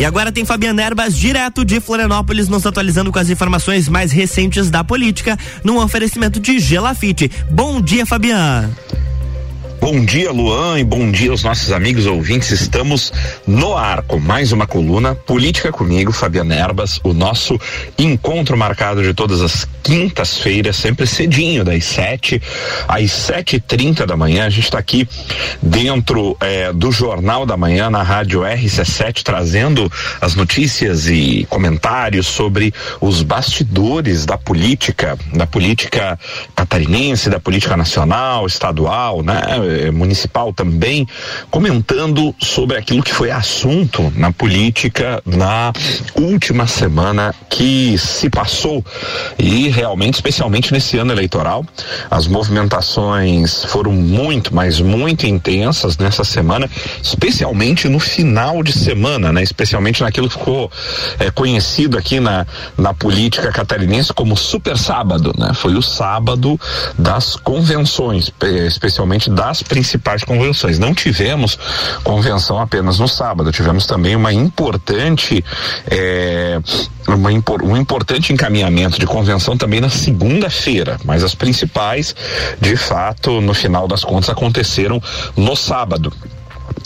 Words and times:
E 0.00 0.04
agora 0.06 0.32
tem 0.32 0.46
Fabiana 0.46 0.82
Erbas, 0.82 1.14
direto 1.14 1.62
de 1.62 1.78
Florianópolis, 1.78 2.48
nos 2.48 2.64
atualizando 2.64 3.12
com 3.12 3.18
as 3.18 3.28
informações 3.28 3.86
mais 3.86 4.10
recentes 4.10 4.70
da 4.70 4.82
política, 4.82 5.38
num 5.62 5.76
oferecimento 5.76 6.40
de 6.40 6.58
Gelafite. 6.58 7.30
Bom 7.50 7.82
dia, 7.82 8.06
Fabiana. 8.06 8.74
Bom 9.80 10.04
dia, 10.04 10.30
Luan, 10.30 10.78
e 10.78 10.84
bom 10.84 11.10
dia 11.10 11.30
aos 11.30 11.42
nossos 11.42 11.72
amigos 11.72 12.04
ouvintes. 12.04 12.50
Estamos 12.50 13.10
no 13.46 13.74
ar 13.74 14.02
com 14.02 14.18
mais 14.18 14.52
uma 14.52 14.66
coluna 14.66 15.14
Política 15.14 15.72
comigo, 15.72 16.12
Fabiana 16.12 16.54
Erbas, 16.54 17.00
o 17.02 17.14
nosso 17.14 17.58
encontro 17.98 18.58
marcado 18.58 19.02
de 19.02 19.14
todas 19.14 19.40
as 19.40 19.66
quintas-feiras, 19.82 20.76
sempre 20.76 21.06
cedinho, 21.06 21.64
das 21.64 21.84
sete 21.84 22.40
às 22.86 23.10
sete 23.10 23.56
e 23.56 23.60
trinta 23.60 24.06
da 24.06 24.18
manhã. 24.18 24.44
A 24.44 24.50
gente 24.50 24.64
está 24.64 24.78
aqui 24.78 25.08
dentro 25.62 26.36
eh, 26.40 26.72
do 26.74 26.92
Jornal 26.92 27.46
da 27.46 27.56
Manhã 27.56 27.88
na 27.88 28.02
Rádio 28.02 28.42
RC7, 28.42 29.22
trazendo 29.22 29.90
as 30.20 30.34
notícias 30.34 31.08
e 31.08 31.46
comentários 31.48 32.26
sobre 32.26 32.72
os 33.00 33.22
bastidores 33.22 34.26
da 34.26 34.36
política, 34.36 35.18
da 35.32 35.46
política 35.46 36.18
catarinense, 36.54 37.30
da 37.30 37.40
política 37.40 37.76
nacional, 37.76 38.46
estadual, 38.46 39.22
né? 39.22 39.40
Eh, 39.70 39.90
municipal 39.92 40.52
também, 40.52 41.06
comentando 41.50 42.34
sobre 42.40 42.76
aquilo 42.76 43.02
que 43.02 43.14
foi 43.14 43.30
assunto 43.30 44.12
na 44.16 44.32
política 44.32 45.22
na 45.24 45.72
última 46.14 46.66
semana 46.66 47.32
que 47.48 47.96
se 47.96 48.28
passou 48.28 48.84
e 49.38 49.68
realmente, 49.68 50.14
especialmente 50.14 50.72
nesse 50.72 50.98
ano 50.98 51.12
eleitoral, 51.12 51.64
as 52.10 52.26
movimentações 52.26 53.64
foram 53.64 53.92
muito, 53.92 54.52
mas 54.52 54.80
muito 54.80 55.26
intensas 55.26 55.96
nessa 55.98 56.24
semana, 56.24 56.68
especialmente 57.02 57.88
no 57.88 58.00
final 58.00 58.62
de 58.62 58.72
semana, 58.72 59.32
né? 59.32 59.42
Especialmente 59.42 60.02
naquilo 60.02 60.28
que 60.28 60.36
ficou 60.36 60.70
é, 61.18 61.30
conhecido 61.30 61.96
aqui 61.96 62.18
na, 62.18 62.46
na 62.76 62.92
política 62.92 63.52
catarinense 63.52 64.12
como 64.12 64.36
super 64.36 64.76
sábado, 64.76 65.32
né? 65.38 65.52
Foi 65.54 65.74
o 65.76 65.82
sábado 65.82 66.58
das 66.98 67.36
convenções, 67.36 68.32
especialmente 68.66 69.30
das 69.30 69.59
as 69.60 69.62
principais 69.62 70.24
convenções. 70.24 70.78
Não 70.78 70.94
tivemos 70.94 71.58
convenção 72.02 72.58
apenas 72.58 72.98
no 72.98 73.06
sábado, 73.06 73.52
tivemos 73.52 73.86
também 73.86 74.16
uma 74.16 74.32
importante 74.32 75.44
é, 75.90 76.60
uma, 77.06 77.30
um 77.30 77.76
importante 77.76 78.32
encaminhamento 78.32 78.98
de 78.98 79.06
convenção 79.06 79.56
também 79.56 79.80
na 79.80 79.90
segunda-feira, 79.90 80.98
mas 81.04 81.22
as 81.22 81.34
principais, 81.34 82.14
de 82.60 82.76
fato, 82.76 83.40
no 83.40 83.54
final 83.54 83.86
das 83.86 84.04
contas, 84.04 84.30
aconteceram 84.30 85.02
no 85.36 85.54
sábado. 85.54 86.12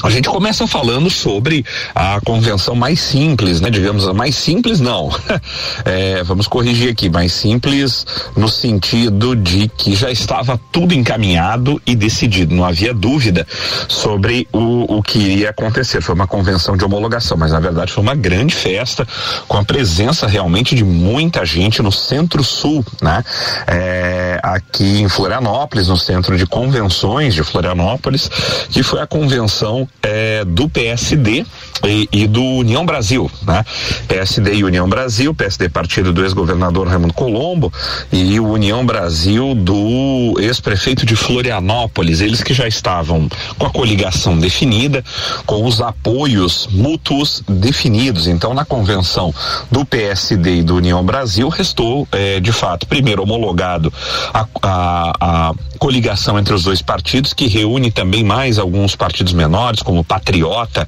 A 0.03 0.11
gente 0.11 0.29
começa 0.29 0.67
falando 0.67 1.09
sobre 1.09 1.65
a 1.95 2.21
convenção 2.21 2.75
mais 2.75 3.01
simples, 3.01 3.61
né? 3.61 3.71
Digamos, 3.71 4.07
a 4.07 4.13
mais 4.13 4.35
simples 4.35 4.79
não. 4.79 5.11
é, 5.85 6.23
vamos 6.23 6.47
corrigir 6.47 6.91
aqui, 6.91 7.09
mais 7.09 7.33
simples 7.33 8.07
no 8.37 8.47
sentido 8.47 9.35
de 9.35 9.67
que 9.67 9.97
já 9.97 10.11
estava 10.11 10.61
tudo 10.71 10.93
encaminhado 10.93 11.81
e 11.87 11.97
decidido. 11.97 12.55
Não 12.55 12.67
havia 12.67 12.93
dúvida 12.93 13.47
sobre 13.89 14.47
o, 14.53 14.99
o 14.99 15.03
que 15.03 15.19
iria 15.19 15.51
acontecer. 15.51 16.03
Foi 16.03 16.15
uma 16.15 16.27
convenção 16.27 16.77
de 16.77 16.85
homologação, 16.85 17.39
mas 17.39 17.53
na 17.53 17.61
verdade 17.61 17.91
foi 17.91 18.03
uma 18.03 18.15
grande 18.15 18.55
festa 18.55 19.09
com 19.49 19.57
a 19.57 19.65
presença 19.65 20.27
realmente 20.27 20.75
de 20.75 20.85
muita 20.85 21.47
gente 21.47 21.81
no 21.81 21.91
centro-sul, 21.91 22.85
né? 23.01 23.25
É, 23.67 24.39
aqui 24.43 25.01
em 25.01 25.09
Florianópolis, 25.09 25.89
no 25.89 25.97
centro 25.97 26.37
de 26.37 26.47
convenções 26.47 27.33
de 27.33 27.43
Florianópolis, 27.43 28.29
que 28.71 28.83
foi 28.83 29.01
a 29.01 29.07
convenção 29.07 29.73
é, 30.03 30.44
do 30.44 30.69
PSD 30.69 31.44
e, 31.84 32.08
e, 32.12 32.27
do 32.27 32.42
União 32.42 32.84
Brasil, 32.86 33.30
né? 33.47 33.64
PSD 34.08 34.55
e 34.55 34.64
União 34.64 34.89
Brasil, 34.89 35.34
PSD 35.34 35.69
partido 35.69 36.12
do 36.12 36.22
ex-governador 36.22 36.89
Raimundo 36.89 37.12
Colombo 37.12 37.72
e 38.12 38.39
o 38.41 38.48
União 38.48 38.84
Brasil 38.84 39.55
do 39.55 40.37
ex-prefeito 40.38 41.04
de 41.04 41.16
Florianópolis, 41.16 42.21
eles 42.21 42.43
que 42.43 42.54
já 42.54 42.66
estavam 42.66 43.28
com 43.59 43.66
a 43.66 43.71
coligação 43.71 44.38
definida, 44.38 45.04
com 45.47 45.65
os 45.65 45.81
apoios 45.81 46.69
mútuos 46.70 47.43
definidos. 47.49 48.26
Então, 48.26 48.54
na 48.54 48.65
convenção 48.65 49.34
do 49.70 49.84
PSD 49.84 50.56
e 50.56 50.62
do 50.62 50.76
União 50.76 51.04
Brasil, 51.04 51.49
restou, 51.49 52.06
é, 52.12 52.41
de 52.41 52.53
fato, 52.53 52.87
primeiro 52.87 53.22
homologado 53.22 53.93
a, 54.32 54.47
a, 54.62 55.12
a 55.20 55.54
coligação 55.78 56.38
entre 56.38 56.54
os 56.54 56.62
dois 56.62 56.81
partidos, 56.81 57.32
que 57.32 57.47
reúne 57.47 57.91
também 57.91 58.25
mais 58.25 58.59
alguns 58.59 58.97
partidos 58.97 59.32
menores, 59.32 59.54
como 59.82 60.04
Patriota 60.04 60.86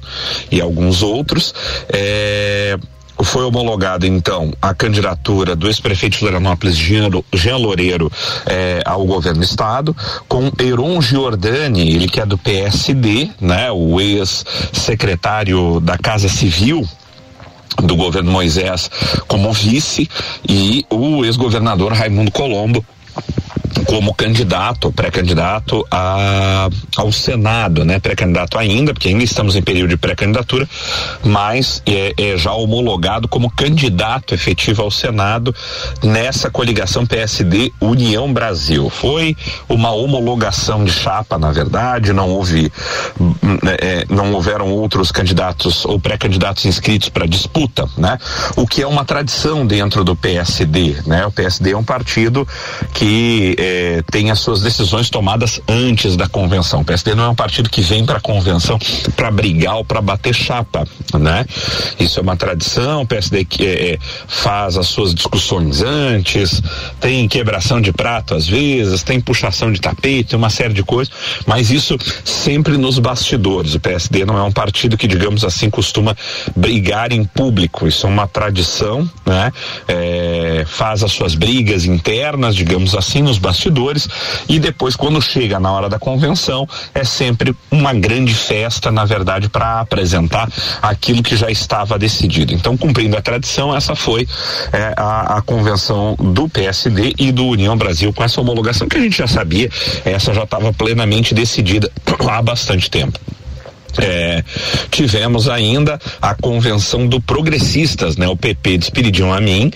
e 0.51 0.61
alguns 0.61 1.01
outros. 1.01 1.53
É, 1.89 2.77
foi 3.23 3.43
homologada 3.43 4.05
então 4.05 4.53
a 4.61 4.73
candidatura 4.73 5.55
do 5.55 5.67
ex-prefeito 5.67 6.13
de 6.13 6.19
Florianópolis, 6.19 6.75
Jean, 6.75 7.57
Loureiro, 7.57 8.11
eh, 8.45 8.81
ao 8.85 9.05
governo 9.05 9.39
do 9.39 9.45
estado, 9.45 9.95
com 10.27 10.51
Heron 10.59 11.01
Giordani, 11.01 11.95
ele 11.95 12.07
que 12.07 12.19
é 12.19 12.25
do 12.25 12.37
PSD, 12.37 13.29
né, 13.41 13.71
o 13.71 13.99
ex-secretário 13.99 15.79
da 15.79 15.97
Casa 15.97 16.29
Civil 16.29 16.87
do 17.83 17.95
governo 17.95 18.31
Moisés 18.31 18.89
como 19.27 19.53
vice 19.53 20.09
e 20.47 20.85
o 20.89 21.23
ex-governador 21.25 21.93
Raimundo 21.93 22.31
Colombo 22.31 22.83
como 23.85 24.13
candidato, 24.13 24.91
pré-candidato 24.91 25.85
ao 26.95 27.11
Senado, 27.11 27.85
né? 27.85 27.99
Pré-candidato 27.99 28.57
ainda, 28.57 28.93
porque 28.93 29.09
ainda 29.09 29.23
estamos 29.23 29.55
em 29.55 29.61
período 29.61 29.89
de 29.89 29.97
pré-candidatura, 29.97 30.67
mas 31.23 31.81
é, 31.85 32.13
é, 32.17 32.37
já 32.37 32.51
homologado 32.53 33.27
como 33.27 33.49
candidato 33.49 34.33
efetivo 34.33 34.81
ao 34.81 34.91
Senado 34.91 35.53
nessa 36.03 36.49
coligação 36.49 37.05
PSD 37.05 37.71
União 37.79 38.31
Brasil. 38.31 38.89
Foi 38.89 39.35
uma 39.67 39.91
homologação 39.91 40.83
de 40.83 40.91
chapa, 40.91 41.37
na 41.37 41.51
verdade, 41.51 42.13
não 42.13 42.29
houve, 42.29 42.71
né, 43.63 43.77
é, 43.79 44.05
não 44.09 44.33
houveram 44.33 44.71
outros 44.71 45.11
candidatos 45.11 45.85
ou 45.85 45.99
pré-candidatos 45.99 46.65
inscritos 46.65 47.09
para 47.09 47.25
disputa, 47.25 47.87
né? 47.97 48.17
O 48.55 48.67
que 48.67 48.81
é 48.81 48.87
uma 48.87 49.05
tradição 49.05 49.65
dentro 49.65 50.03
do 50.03 50.15
PSD, 50.15 50.97
né? 51.05 51.25
O 51.25 51.31
PSD 51.31 51.71
é 51.71 51.77
um 51.77 51.83
partido 51.83 52.47
que 52.93 53.55
eh, 53.57 54.03
tem 54.11 54.31
as 54.31 54.39
suas 54.39 54.61
decisões 54.61 55.09
tomadas 55.09 55.61
antes 55.67 56.15
da 56.15 56.27
convenção. 56.27 56.81
O 56.81 56.85
PSD 56.85 57.15
não 57.15 57.25
é 57.25 57.29
um 57.29 57.35
partido 57.35 57.69
que 57.69 57.81
vem 57.81 58.05
para 58.05 58.17
a 58.17 58.21
convenção 58.21 58.77
para 59.15 59.31
brigar 59.31 59.77
ou 59.77 59.85
para 59.85 60.01
bater 60.01 60.33
chapa, 60.33 60.87
né? 61.13 61.45
Isso 61.99 62.19
é 62.19 62.21
uma 62.21 62.35
tradição. 62.35 63.01
O 63.01 63.07
PSD 63.07 63.45
que 63.45 63.65
eh, 63.65 63.99
faz 64.27 64.77
as 64.77 64.87
suas 64.87 65.13
discussões 65.13 65.81
antes, 65.81 66.61
tem 66.99 67.27
quebração 67.27 67.81
de 67.81 67.91
prato 67.91 68.35
às 68.35 68.47
vezes, 68.47 69.03
tem 69.03 69.19
puxação 69.19 69.71
de 69.71 69.81
tapete, 69.81 70.35
uma 70.35 70.49
série 70.49 70.73
de 70.73 70.83
coisas, 70.83 71.13
mas 71.45 71.71
isso 71.71 71.97
sempre 72.23 72.77
nos 72.77 72.99
bastidores. 72.99 73.75
O 73.75 73.79
PSD 73.79 74.25
não 74.25 74.37
é 74.37 74.43
um 74.43 74.51
partido 74.51 74.97
que, 74.97 75.07
digamos 75.07 75.43
assim, 75.43 75.69
costuma 75.69 76.15
brigar 76.55 77.11
em 77.11 77.23
público. 77.23 77.87
Isso 77.87 78.05
é 78.05 78.09
uma 78.09 78.27
tradição, 78.27 79.09
né? 79.25 79.51
É, 79.87 80.63
faz 80.67 81.03
as 81.03 81.11
suas 81.11 81.35
brigas 81.35 81.85
internas, 81.85 82.55
digamos 82.55 82.95
assim, 82.95 83.21
nos 83.21 83.37
bastidores 83.47 84.07
e 84.49 84.59
depois 84.59 84.95
quando 84.95 85.21
chega 85.21 85.59
na 85.59 85.71
hora 85.71 85.87
da 85.87 85.97
convenção 85.97 86.67
é 86.93 87.03
sempre 87.03 87.55
uma 87.71 87.93
grande 87.93 88.33
festa, 88.33 88.91
na 88.91 89.05
verdade, 89.05 89.47
para 89.47 89.79
apresentar 89.79 90.49
aquilo 90.81 91.23
que 91.23 91.35
já 91.37 91.49
estava 91.49 91.97
decidido. 91.97 92.53
Então, 92.53 92.75
cumprindo 92.75 93.15
a 93.17 93.21
tradição, 93.21 93.73
essa 93.73 93.95
foi 93.95 94.27
é, 94.73 94.93
a, 94.97 95.37
a 95.37 95.41
convenção 95.41 96.15
do 96.19 96.49
PSD 96.49 97.13
e 97.17 97.31
do 97.31 97.45
União 97.45 97.77
Brasil 97.77 98.11
com 98.11 98.23
essa 98.23 98.41
homologação 98.41 98.87
que 98.87 98.97
a 98.97 99.01
gente 99.01 99.17
já 99.17 99.27
sabia, 99.27 99.69
essa 100.03 100.33
já 100.33 100.43
estava 100.43 100.73
plenamente 100.73 101.33
decidida 101.33 101.89
há 102.29 102.41
bastante 102.41 102.89
tempo. 102.89 103.17
É, 104.01 104.43
tivemos 104.91 105.49
ainda 105.49 105.99
a 106.21 106.35
convenção 106.35 107.07
do 107.07 107.19
Progressistas, 107.21 108.17
né, 108.17 108.27
o 108.27 108.35
PP 108.35 108.77
de 108.77 108.83
Espiridion 108.85 109.33
Amin, 109.33 109.71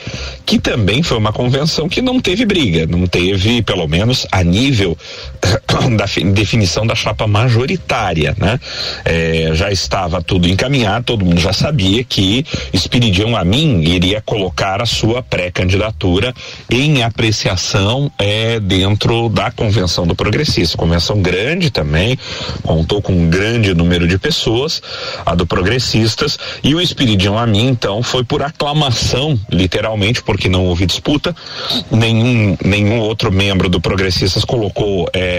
que 0.46 0.60
também 0.60 1.02
foi 1.02 1.18
uma 1.18 1.34
convenção 1.34 1.90
que 1.90 2.02
não 2.02 2.20
teve 2.20 2.46
briga, 2.46 2.86
não 2.86 3.08
teve, 3.08 3.62
pelo 3.62 3.88
menos 3.88 4.28
a 4.32 4.44
nível 4.44 4.98
da 5.96 6.06
definição 6.34 6.86
da 6.86 6.94
chapa 6.94 7.26
majoritária, 7.26 8.36
né? 8.38 8.60
É, 9.06 9.52
já 9.54 9.72
estava 9.72 10.22
tudo 10.22 10.48
encaminhado, 10.48 11.06
todo 11.06 11.26
mundo 11.26 11.40
já 11.40 11.54
sabia 11.54 12.04
que 12.04 12.46
Espiridion 12.74 13.36
Amin 13.36 13.82
iria 13.84 14.22
colocar 14.22 14.82
a 14.82 14.86
sua 14.86 15.24
pré-candidatura 15.24 16.34
em 16.70 17.04
apreciação 17.04 18.12
é, 18.20 18.60
dentro 18.60 19.30
da 19.30 19.52
convenção 19.52 20.06
do 20.06 20.16
Progressista, 20.16 20.78
convenção 20.78 21.22
grande 21.22 21.72
também, 21.72 22.18
contou 22.64 23.02
com 23.02 23.14
um 23.14 23.30
grande 23.30 23.74
número 23.74 24.08
de 24.08 24.18
pessoas, 24.18 24.82
a 25.26 25.34
do 25.34 25.48
Progressistas, 25.48 26.38
e 26.64 26.76
o 26.76 26.82
Espiridion 26.82 27.38
Amin, 27.38 27.68
então, 27.68 28.04
foi 28.04 28.24
por 28.24 28.44
aclamação, 28.44 29.40
literalmente, 29.50 30.22
porque 30.22 30.42
porque 30.42 30.50
não 30.50 30.66
houve 30.66 30.88
disputa. 30.88 31.36
Nenhum, 31.92 32.58
nenhum 32.66 33.00
outro 33.00 33.32
membro 33.32 33.70
do 33.70 33.80
Progressistas 33.80 34.44
colocou 34.44 35.08
é, 35.14 35.31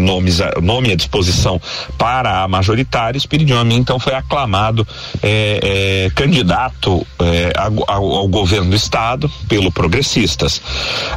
nomes, 0.00 0.40
nome 0.62 0.92
à 0.92 0.96
disposição 0.96 1.60
para 1.98 2.42
a 2.42 2.48
majoritária. 2.48 3.18
Espiridion 3.18 3.58
Amin, 3.58 3.76
então, 3.76 3.98
foi 3.98 4.14
aclamado 4.14 4.86
é, 5.22 6.06
é, 6.06 6.10
candidato 6.10 7.06
é, 7.18 7.52
ao, 7.56 8.14
ao, 8.14 8.28
governo 8.28 8.70
do 8.70 8.76
Estado 8.76 9.30
pelo 9.48 9.70
Progressistas. 9.70 10.60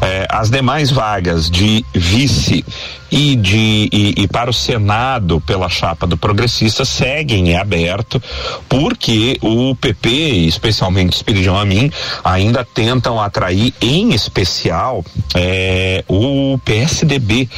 É, 0.02 0.28
as 0.30 0.50
demais 0.50 0.92
vagas 0.92 1.50
de 1.50 1.86
vice 1.94 2.64
e, 3.12 3.36
de, 3.36 3.90
e, 3.92 4.24
e, 4.24 4.28
para 4.28 4.50
o 4.50 4.54
Senado 4.54 5.40
pela 5.42 5.70
chapa 5.70 6.08
do 6.08 6.18
Progressista 6.18 6.84
seguem 6.84 7.52
em 7.52 7.56
aberto, 7.56 8.22
porque 8.68 9.38
o 9.42 9.76
PP, 9.76 10.10
especialmente 10.10 11.16
Espiridião 11.16 11.58
Amin, 11.58 11.92
ainda 12.24 12.66
tentam 12.66 13.22
atrair, 13.22 13.74
em 13.80 14.14
especial, 14.14 15.04
é, 15.34 16.04
o 16.08 16.35
PSDB 16.58 17.50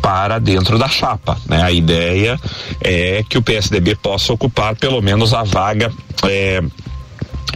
para 0.00 0.38
dentro 0.38 0.78
da 0.78 0.88
chapa. 0.88 1.38
Né? 1.46 1.62
A 1.62 1.70
ideia 1.70 2.38
é 2.80 3.24
que 3.28 3.38
o 3.38 3.42
PSDB 3.42 3.94
possa 3.96 4.32
ocupar 4.32 4.76
pelo 4.76 5.00
menos 5.02 5.32
a 5.34 5.42
vaga. 5.42 5.92
É, 6.24 6.62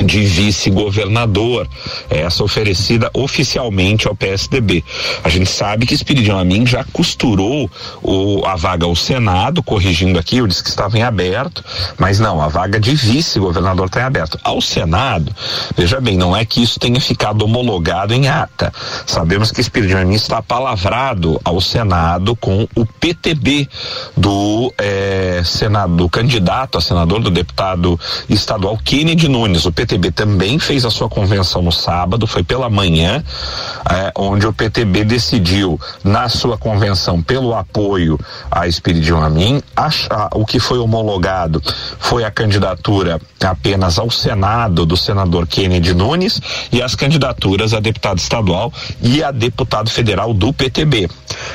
de 0.04 0.24
vice-governador, 0.24 1.68
essa 2.08 2.42
oferecida 2.44 3.10
oficialmente 3.14 4.06
ao 4.06 4.14
PSDB. 4.14 4.84
A 5.22 5.28
gente 5.28 5.50
sabe 5.50 5.86
que 5.86 5.94
Espiridião 5.94 6.38
Amin 6.38 6.66
já 6.66 6.84
costurou 6.84 7.70
o, 8.02 8.44
a 8.46 8.56
vaga 8.56 8.86
ao 8.86 8.94
Senado, 8.94 9.62
corrigindo 9.62 10.18
aqui, 10.18 10.38
eu 10.38 10.46
disse 10.46 10.62
que 10.62 10.70
estava 10.70 10.96
em 10.98 11.02
aberto, 11.02 11.64
mas 11.96 12.18
não, 12.18 12.40
a 12.40 12.48
vaga 12.48 12.78
de 12.78 12.94
vice-governador 12.94 13.86
está 13.86 14.00
em 14.00 14.04
aberto. 14.04 14.38
Ao 14.42 14.60
Senado, 14.60 15.34
veja 15.76 16.00
bem, 16.00 16.16
não 16.16 16.36
é 16.36 16.44
que 16.44 16.62
isso 16.62 16.78
tenha 16.78 17.00
ficado 17.00 17.42
homologado 17.42 18.14
em 18.14 18.28
ata. 18.28 18.72
Sabemos 19.06 19.50
que 19.50 19.60
Espiridião 19.60 20.00
Amin 20.00 20.14
está 20.14 20.42
palavrado 20.42 21.40
ao 21.44 21.60
Senado 21.60 22.36
com 22.36 22.68
o 22.74 22.86
PTB 22.86 23.68
do 24.16 24.72
eh, 24.78 25.42
Senado, 25.44 25.96
do 25.96 26.08
candidato 26.08 26.78
a 26.78 26.80
senador, 26.80 27.20
do 27.20 27.30
deputado 27.30 27.98
estadual 28.28 28.78
Kennedy 28.84 29.28
Nunes, 29.28 29.64
o 29.64 29.72
PTB 29.72 29.87
PTB 29.88 30.10
também 30.10 30.58
fez 30.58 30.84
a 30.84 30.90
sua 30.90 31.08
convenção 31.08 31.62
no 31.62 31.72
sábado, 31.72 32.26
foi 32.26 32.42
pela 32.42 32.68
manhã, 32.68 33.24
é, 33.90 34.12
onde 34.14 34.46
o 34.46 34.52
PTB 34.52 35.02
decidiu, 35.02 35.80
na 36.04 36.28
sua 36.28 36.58
convenção, 36.58 37.22
pelo 37.22 37.54
apoio 37.54 38.20
a 38.50 38.66
Espiridion 38.66 39.22
Amin. 39.22 39.62
O 40.34 40.44
que 40.44 40.60
foi 40.60 40.78
homologado 40.78 41.62
foi 41.98 42.22
a 42.22 42.30
candidatura 42.30 43.18
apenas 43.42 43.98
ao 43.98 44.10
Senado 44.10 44.84
do 44.84 44.96
senador 44.96 45.46
Kennedy 45.46 45.94
Nunes 45.94 46.40
e 46.70 46.82
as 46.82 46.94
candidaturas 46.94 47.72
a 47.72 47.80
deputado 47.80 48.18
estadual 48.18 48.72
e 49.00 49.22
a 49.22 49.30
deputado 49.30 49.88
federal 49.88 50.34
do 50.34 50.52
PTB. 50.52 51.08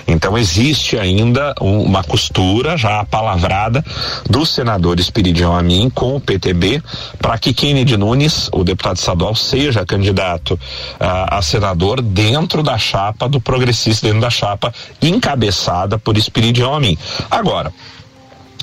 Então 0.07 0.38
existe 0.38 0.97
ainda 0.97 1.53
uma 1.59 2.03
costura 2.03 2.77
já 2.77 3.01
apalavrada 3.01 3.83
do 4.27 4.45
senador 4.45 5.00
Espiridion 5.00 5.53
Amin 5.53 5.89
com 5.89 6.15
o 6.15 6.21
PTB 6.21 6.81
para 7.19 7.38
que 7.38 7.53
Kennedy 7.53 7.97
Nunes 7.97 8.23
Nunes, 8.24 8.50
o 8.52 8.64
deputado 8.64 8.98
estadual, 8.98 9.36
seja 9.36 9.86
candidato 9.86 10.60
a, 11.00 11.38
a 11.38 11.42
senador 11.42 12.02
dentro 12.02 12.64
da 12.64 12.78
chapa 12.78 13.28
do 13.28 13.40
progressista, 13.40 14.08
dentro 14.08 14.22
da 14.22 14.30
chapa 14.30 14.74
encabeçada 15.02 15.98
por 16.00 16.18
Espírito 16.18 16.62
Homem. 16.64 16.98
Agora, 17.30 17.74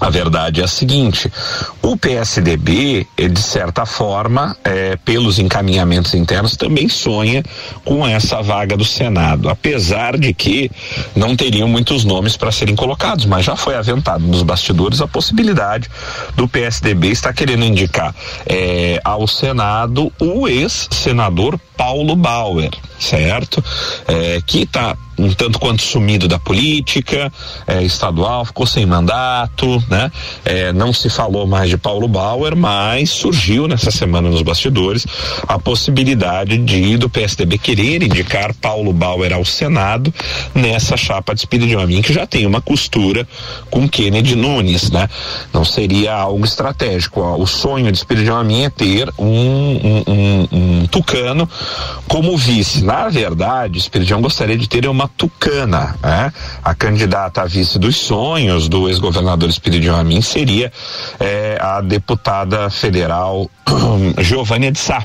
a 0.01 0.09
verdade 0.09 0.61
é 0.61 0.65
a 0.65 0.69
seguinte: 0.69 1.31
o 1.83 1.97
PSDB, 1.97 3.07
de 3.17 3.41
certa 3.41 3.85
forma, 3.85 4.57
é, 4.65 4.97
pelos 4.97 5.39
encaminhamentos 5.39 6.15
internos, 6.15 6.57
também 6.57 6.89
sonha 6.89 7.43
com 7.85 8.07
essa 8.07 8.41
vaga 8.43 8.77
do 8.77 8.85
Senado, 8.85 9.49
apesar 9.49 10.17
de 10.19 10.33
que 10.33 10.71
não 11.15 11.37
teriam 11.37 11.69
muitos 11.69 12.05
nomes 12.05 12.37
para 12.37 12.51
serem 12.51 12.75
colocados, 12.75 13.27
mas 13.27 13.45
já 13.45 13.57
foi 13.57 13.75
aventado 13.75 14.27
nos 14.27 14.43
bastidores 14.43 15.01
a 15.01 15.07
possibilidade 15.07 15.89
do 16.35 16.49
PSDB 16.49 17.09
estar 17.09 17.33
querendo 17.33 17.65
indicar 17.65 18.15
é, 18.47 19.01
ao 19.05 19.27
Senado 19.27 20.13
o 20.19 20.49
ex-senador 20.49 21.59
Paulo 21.77 22.17
Bauer, 22.17 22.71
certo? 22.99 23.63
É, 24.07 24.41
que 24.47 24.63
está 24.63 24.97
um 25.25 25.33
tanto 25.33 25.59
quanto 25.59 25.83
sumido 25.83 26.27
da 26.27 26.39
política 26.39 27.33
é, 27.67 27.83
estadual, 27.83 28.45
ficou 28.45 28.67
sem 28.67 28.87
mandato, 28.87 29.83
né? 29.89 30.11
É, 30.45 30.73
não 30.73 30.93
se 30.93 31.09
falou 31.11 31.47
mais 31.47 31.69
de 31.69 31.77
Paulo 31.77 32.09
Bauer, 32.09 32.57
mas 32.57 33.11
surgiu 33.11 33.69
nessa 33.69 33.91
semana 33.91 34.29
nos 34.29 34.43
bastidores 34.43 35.07
a 35.47 35.59
possibilidade 35.59 36.59
de 36.59 36.97
do 36.97 37.09
PSDB 37.09 37.59
querer 37.59 38.03
indicar 38.03 38.55
Paulo 38.55 38.93
Bauer 38.93 39.33
ao 39.33 39.45
Senado 39.45 40.13
nessa 40.55 40.97
chapa 40.97 41.35
de 41.35 41.41
Espírito 41.41 41.69
de 41.69 41.77
Amin, 41.77 42.03
que 42.03 42.13
já 42.13 42.27
tem 42.27 42.47
uma 42.47 42.61
costura 42.61 43.27
com 43.71 43.89
Kennedy 43.89 44.35
Nunes, 44.35 44.91
né? 44.91 45.09
Não 45.53 45.65
seria 45.65 46.15
algo 46.15 46.45
estratégico. 46.45 47.21
Ó. 47.21 47.37
O 47.37 47.47
sonho 47.47 47.91
de 47.91 47.99
Espírito 47.99 48.25
de 48.25 48.31
Amin 48.31 48.65
é 48.65 48.71
ter 48.71 49.13
um, 49.19 49.27
um, 49.27 50.05
um, 50.07 50.49
um 50.53 50.87
tucano 50.87 51.49
como 52.09 52.37
vice. 52.37 52.85
Na 52.85 53.09
verdade, 53.09 53.79
Espiridião 53.79 54.21
gostaria 54.21 54.57
de 54.57 54.69
ter 54.69 54.87
uma 54.87 55.10
tucana, 55.17 55.97
né? 56.03 56.33
A 56.63 56.75
candidata 56.75 57.43
a 57.43 57.47
vice 57.47 57.79
dos 57.79 57.97
sonhos 57.97 58.69
do 58.69 58.89
ex-governador 58.89 59.49
Espiridião 59.49 59.97
Amin 59.97 60.23
seria 60.23 60.73
é, 61.19 61.59
a 61.61 61.81
deputada 61.81 62.71
federal 62.71 63.51
Giovanni 64.19 64.71
de 64.71 64.79
Sá. 64.79 65.03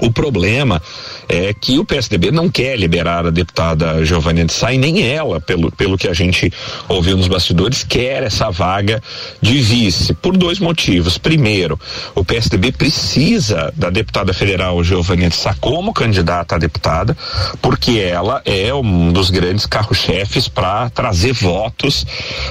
O 0.00 0.10
problema 0.10 0.82
é 1.28 1.54
que 1.54 1.78
o 1.78 1.84
PSDB 1.84 2.30
não 2.30 2.48
quer 2.48 2.78
liberar 2.78 3.26
a 3.26 3.30
deputada 3.30 4.04
Giovanni 4.04 4.44
de 4.44 4.52
Sá 4.52 4.72
e 4.72 4.78
nem 4.78 5.02
ela, 5.02 5.40
pelo, 5.40 5.72
pelo 5.72 5.96
que 5.96 6.08
a 6.08 6.12
gente 6.12 6.52
ouviu 6.88 7.16
nos 7.16 7.28
bastidores, 7.28 7.82
quer 7.82 8.22
essa 8.22 8.50
vaga 8.50 9.02
de 9.40 9.58
vice, 9.60 10.14
por 10.14 10.36
dois 10.36 10.58
motivos. 10.58 11.18
Primeiro, 11.18 11.78
o 12.14 12.24
PSDB 12.24 12.72
precisa 12.72 13.72
da 13.74 13.90
deputada 13.90 14.32
federal 14.34 14.82
Giovanni 14.84 15.28
de 15.28 15.36
Sá 15.36 15.54
como 15.60 15.92
candidata 15.92 16.56
a 16.56 16.58
deputada, 16.58 17.16
porque 17.62 17.98
ela 17.98 18.42
é 18.44 18.72
um 18.74 19.12
dos 19.12 19.30
grandes 19.30 19.66
carro-chefes 19.66 20.48
para 20.48 20.90
trazer 20.90 21.32
votos 21.32 22.06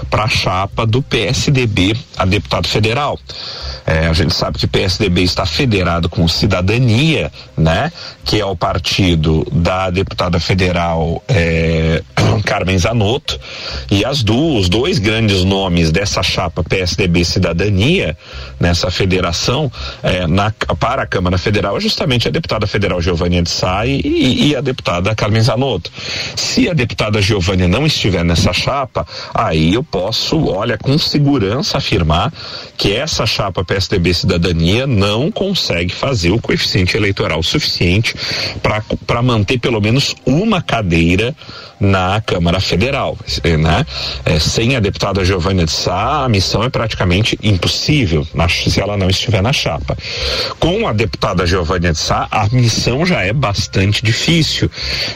para 0.09 0.23
a 0.23 0.27
chapa 0.27 0.85
do 0.85 1.01
PSDB 1.01 1.95
a 2.17 2.25
deputado 2.25 2.67
federal. 2.67 3.19
É, 3.85 4.07
a 4.07 4.13
gente 4.13 4.33
sabe 4.33 4.57
que 4.57 4.65
PSDB 4.65 5.21
está 5.21 5.45
federado 5.45 6.09
com 6.09 6.27
Cidadania, 6.27 7.31
né? 7.55 7.91
Que 8.23 8.39
é 8.39 8.45
o 8.45 8.55
partido 8.55 9.45
da 9.51 9.91
deputada 9.91 10.39
federal 10.39 11.23
é, 11.27 12.01
Carmen 12.45 12.77
Zanotto. 12.79 13.39
E 13.91 14.03
as 14.03 14.23
duas, 14.23 14.65
os 14.65 14.69
dois 14.69 14.97
grandes 14.97 15.43
nomes 15.43 15.91
dessa 15.91 16.23
chapa 16.23 16.63
PSDB 16.63 17.23
Cidadania, 17.23 18.17
nessa 18.59 18.89
federação, 18.89 19.71
é, 20.01 20.25
na, 20.25 20.51
para 20.79 21.03
a 21.03 21.05
Câmara 21.05 21.37
Federal, 21.37 21.77
é 21.77 21.79
justamente 21.79 22.27
a 22.27 22.31
deputada 22.31 22.65
federal 22.65 22.99
Giovanni 22.99 23.41
de 23.43 23.49
Sá 23.49 23.85
e, 23.85 24.01
e, 24.49 24.55
a 24.55 24.61
deputada 24.61 25.13
Carmen 25.13 25.41
Zanotto. 25.41 25.91
Se 26.35 26.67
a 26.69 26.73
deputada 26.73 27.21
Giovanni 27.21 27.67
não 27.67 27.85
estiver 27.85 28.23
nessa 28.23 28.51
chapa, 28.51 29.05
aí 29.33 29.75
eu 29.75 29.83
posso, 29.83 30.47
olha, 30.47 30.77
com 30.77 30.97
segurança 30.97 31.77
afirmar 31.77 32.33
que 32.77 32.93
essa 32.93 33.25
chapa 33.25 33.63
PSDB 33.63 33.74
Cidadania 34.13 34.87
não 34.87 35.31
consegue 35.31 35.93
fazer 35.93 36.31
o 36.31 36.39
coeficiente 36.39 36.95
eleitoral 36.95 37.41
suficiente 37.43 38.15
para 39.07 39.21
manter 39.21 39.59
pelo 39.59 39.81
menos 39.81 40.15
uma 40.25 40.61
cadeira 40.61 41.35
na 41.79 42.21
Câmara 42.21 42.59
Federal, 42.59 43.17
né? 43.43 43.85
É, 44.23 44.39
sem 44.39 44.75
a 44.75 44.79
deputada 44.79 45.25
Giovanna 45.25 45.65
de 45.65 45.71
Sá, 45.71 46.23
a 46.23 46.29
missão 46.29 46.63
é 46.63 46.69
praticamente 46.69 47.37
impossível 47.43 48.25
na, 48.33 48.47
se 48.47 48.79
ela 48.79 48.97
não 48.97 49.09
estiver 49.09 49.41
na 49.41 49.51
chapa. 49.51 49.97
Com 50.59 50.87
a 50.87 50.93
deputada 50.93 51.45
Giovanna 51.45 51.91
de 51.91 51.97
Sá, 51.97 52.27
a 52.31 52.47
missão 52.49 53.05
já 53.05 53.21
é 53.21 53.33
bastante 53.33 54.03
difícil. 54.03 54.69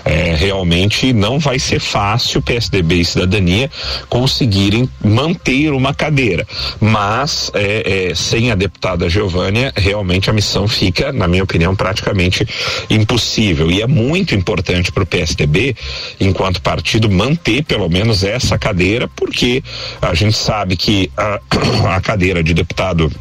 É, 0.03 0.35
realmente 0.35 1.13
não 1.13 1.39
vai 1.39 1.59
ser 1.59 1.79
fácil 1.79 2.41
PSDB 2.41 2.95
e 2.95 3.05
Cidadania 3.05 3.71
conseguirem 4.09 4.89
manter 5.03 5.71
uma 5.71 5.93
cadeira, 5.93 6.45
mas 6.79 7.51
é, 7.53 8.09
é, 8.09 8.15
a 8.51 8.55
deputada 8.55 9.09
Giovanna, 9.09 9.71
realmente 9.75 10.29
a 10.29 10.33
missão 10.33 10.67
fica, 10.67 11.11
na 11.11 11.27
minha 11.27 11.43
opinião, 11.43 11.75
praticamente 11.75 12.47
impossível. 12.89 13.69
E 13.69 13.81
é 13.81 13.87
muito 13.87 14.35
importante 14.35 14.91
para 14.91 15.03
o 15.03 15.05
PSDB, 15.05 15.75
enquanto 16.19 16.61
partido, 16.61 17.09
manter 17.09 17.63
pelo 17.63 17.89
menos 17.89 18.23
essa 18.23 18.57
cadeira, 18.57 19.07
porque 19.15 19.63
a 20.01 20.13
gente 20.13 20.37
sabe 20.37 20.75
que 20.75 21.11
a, 21.17 21.39
a 21.95 22.01
cadeira 22.01 22.43
de 22.43 22.53
deputado 22.53 23.11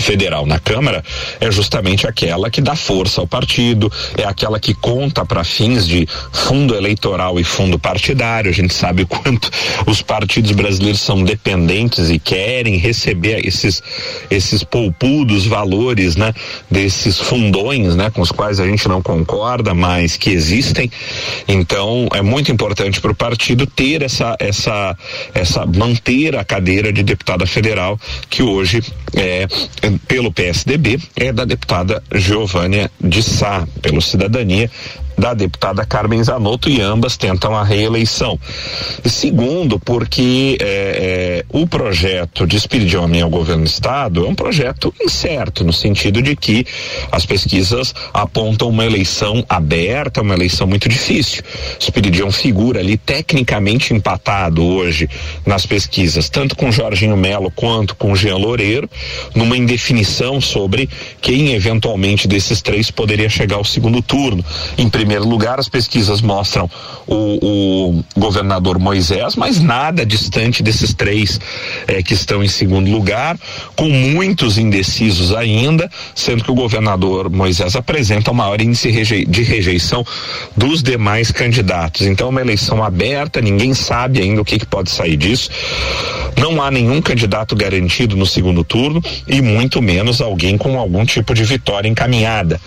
federal 0.00 0.46
na 0.46 0.58
Câmara 0.58 1.02
é 1.40 1.50
justamente 1.50 2.06
aquela 2.06 2.50
que 2.50 2.60
dá 2.60 2.74
força 2.74 3.20
ao 3.20 3.26
partido, 3.26 3.90
é 4.16 4.24
aquela 4.24 4.58
que 4.58 4.74
conta 4.74 5.24
para 5.24 5.44
fins 5.44 5.86
de 5.86 6.06
fundo 6.32 6.74
eleitoral 6.74 7.38
e 7.38 7.44
fundo 7.44 7.78
partidário. 7.78 8.50
A 8.50 8.54
gente 8.54 8.74
sabe 8.74 9.02
o 9.02 9.06
quanto 9.08 9.50
os 9.86 10.02
partidos 10.02 10.52
brasileiros 10.52 11.00
são 11.00 11.22
dependentes 11.22 12.10
e 12.10 12.18
querem 12.18 12.76
receber 12.76 13.46
esses 13.46 13.82
esses 14.30 14.64
poupudos 14.64 15.46
valores, 15.46 16.16
né, 16.16 16.32
desses 16.70 17.18
fundões, 17.18 17.94
né, 17.94 18.10
com 18.10 18.20
os 18.20 18.32
quais 18.32 18.58
a 18.60 18.66
gente 18.66 18.88
não 18.88 19.02
concorda, 19.02 19.74
mas 19.74 20.16
que 20.16 20.30
existem. 20.30 20.90
Então, 21.46 22.08
é 22.12 22.22
muito 22.22 22.50
importante 22.50 23.00
para 23.00 23.12
o 23.12 23.14
partido 23.14 23.66
ter 23.66 24.02
essa 24.02 24.36
essa 24.38 24.96
essa 25.34 25.66
manter 25.66 26.36
a 26.36 26.44
cadeira 26.44 26.92
de 26.92 27.02
deputada 27.02 27.46
federal 27.46 27.98
que 28.28 28.42
hoje 28.42 28.82
é 29.14 29.46
pelo 30.06 30.32
PSDB 30.32 31.00
é 31.16 31.32
da 31.32 31.44
deputada 31.44 32.02
Giovânia 32.14 32.90
de 33.00 33.22
Sá, 33.22 33.66
pelo 33.82 34.00
Cidadania, 34.00 34.70
da 35.16 35.34
deputada 35.34 35.84
Carmen 35.84 36.22
Zanotto 36.22 36.68
e 36.68 36.80
ambas 36.80 37.16
tentam 37.16 37.54
a 37.54 37.64
reeleição. 37.64 38.38
Segundo, 39.04 39.78
porque 39.78 40.56
é, 40.60 40.64
é, 40.66 41.44
o 41.48 41.66
projeto 41.66 42.46
de 42.46 42.56
Espiridione 42.56 43.20
ao 43.20 43.30
governo 43.30 43.64
do 43.64 43.68
estado 43.68 44.24
é 44.26 44.28
um 44.28 44.34
projeto 44.34 44.92
incerto, 45.00 45.64
no 45.64 45.72
sentido 45.72 46.22
de 46.22 46.36
que 46.36 46.66
as 47.10 47.24
pesquisas 47.24 47.94
apontam 48.12 48.68
uma 48.68 48.84
eleição 48.84 49.44
aberta, 49.48 50.22
uma 50.22 50.34
eleição 50.34 50.66
muito 50.66 50.88
difícil. 50.88 51.42
Espiridion 51.78 52.30
figura 52.30 52.80
ali 52.80 52.96
tecnicamente 52.96 53.94
empatado 53.94 54.64
hoje 54.64 55.08
nas 55.46 55.66
pesquisas, 55.66 56.28
tanto 56.28 56.56
com 56.56 56.72
Jorginho 56.72 57.16
Melo 57.16 57.50
quanto 57.50 57.94
com 57.94 58.14
Jean 58.16 58.36
Loureiro, 58.36 58.88
numa 59.34 59.56
indefinição 59.56 60.40
sobre 60.40 60.88
quem 61.20 61.54
eventualmente 61.54 62.26
desses 62.26 62.60
três 62.60 62.90
poderia 62.90 63.28
chegar 63.28 63.56
ao 63.56 63.64
segundo 63.64 64.02
turno. 64.02 64.44
Em 64.76 64.88
lugar, 65.04 65.58
as 65.58 65.68
pesquisas 65.68 66.20
mostram 66.20 66.68
o, 67.06 67.94
o 67.96 68.04
governador 68.16 68.78
Moisés, 68.78 69.36
mas 69.36 69.60
nada 69.60 70.04
distante 70.04 70.62
desses 70.62 70.94
três 70.94 71.40
eh, 71.86 72.02
que 72.02 72.14
estão 72.14 72.42
em 72.42 72.48
segundo 72.48 72.90
lugar, 72.90 73.38
com 73.76 73.88
muitos 73.88 74.58
indecisos 74.58 75.34
ainda, 75.34 75.90
sendo 76.14 76.44
que 76.44 76.50
o 76.50 76.54
governador 76.54 77.30
Moisés 77.30 77.76
apresenta 77.76 78.30
o 78.30 78.34
maior 78.34 78.60
índice 78.60 78.90
de 79.26 79.42
rejeição 79.42 80.04
dos 80.56 80.82
demais 80.82 81.30
candidatos. 81.30 82.02
Então, 82.02 82.28
é 82.28 82.30
uma 82.30 82.40
eleição 82.40 82.82
aberta, 82.82 83.40
ninguém 83.40 83.74
sabe 83.74 84.20
ainda 84.20 84.40
o 84.40 84.44
que, 84.44 84.58
que 84.58 84.66
pode 84.66 84.90
sair 84.90 85.16
disso. 85.16 85.50
Não 86.38 86.62
há 86.62 86.70
nenhum 86.70 87.00
candidato 87.00 87.54
garantido 87.54 88.16
no 88.16 88.26
segundo 88.26 88.64
turno 88.64 89.02
e 89.26 89.40
muito 89.40 89.80
menos 89.80 90.20
alguém 90.20 90.58
com 90.58 90.78
algum 90.78 91.04
tipo 91.04 91.34
de 91.34 91.44
vitória 91.44 91.88
encaminhada. 91.88 92.60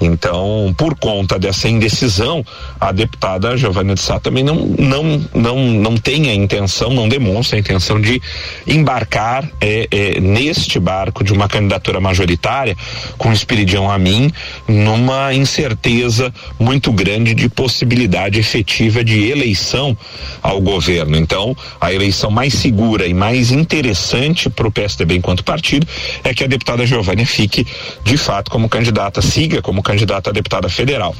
Então, 0.00 0.74
por 0.76 0.94
conta 0.96 1.38
dessa 1.38 1.68
indecisão, 1.68 2.44
a 2.80 2.92
deputada 2.92 3.56
Giovanna 3.56 3.94
de 3.94 4.00
Sá 4.00 4.20
também 4.20 4.44
não, 4.44 4.54
não, 4.54 5.28
não, 5.34 5.58
não 5.58 5.96
tem 5.96 6.28
a 6.28 6.34
intenção, 6.34 6.90
não 6.90 7.08
demonstra 7.08 7.56
a 7.56 7.60
intenção 7.60 8.00
de 8.00 8.20
embarcar 8.66 9.48
é, 9.60 9.88
é, 9.90 10.20
neste 10.20 10.78
barco 10.78 11.24
de 11.24 11.32
uma 11.32 11.48
candidatura 11.48 12.00
majoritária 12.00 12.76
com 13.16 13.32
Espiridião 13.32 13.90
a 13.90 13.98
mim, 13.98 14.30
numa 14.66 15.34
incerteza 15.34 16.32
muito 16.58 16.92
grande 16.92 17.34
de 17.34 17.48
possibilidade 17.48 18.38
efetiva 18.38 19.02
de 19.02 19.28
eleição 19.28 19.96
ao 20.42 20.60
governo. 20.60 21.16
Então, 21.16 21.56
a 21.80 21.92
eleição 21.92 22.30
mais 22.30 22.54
segura 22.54 23.06
e 23.06 23.14
mais 23.14 23.50
interessante 23.50 24.48
para 24.48 24.68
o 24.68 24.70
PSDB 24.70 25.16
enquanto 25.16 25.42
partido 25.42 25.86
é 26.22 26.32
que 26.32 26.44
a 26.44 26.46
deputada 26.46 26.86
Giovanna 26.86 27.24
fique 27.26 27.66
de 28.04 28.16
fato 28.16 28.50
como 28.50 28.68
candidata, 28.68 29.20
siga 29.20 29.60
como 29.60 29.82
candidata 29.88 30.28
a 30.28 30.32
deputada 30.32 30.68
federal. 30.68 31.16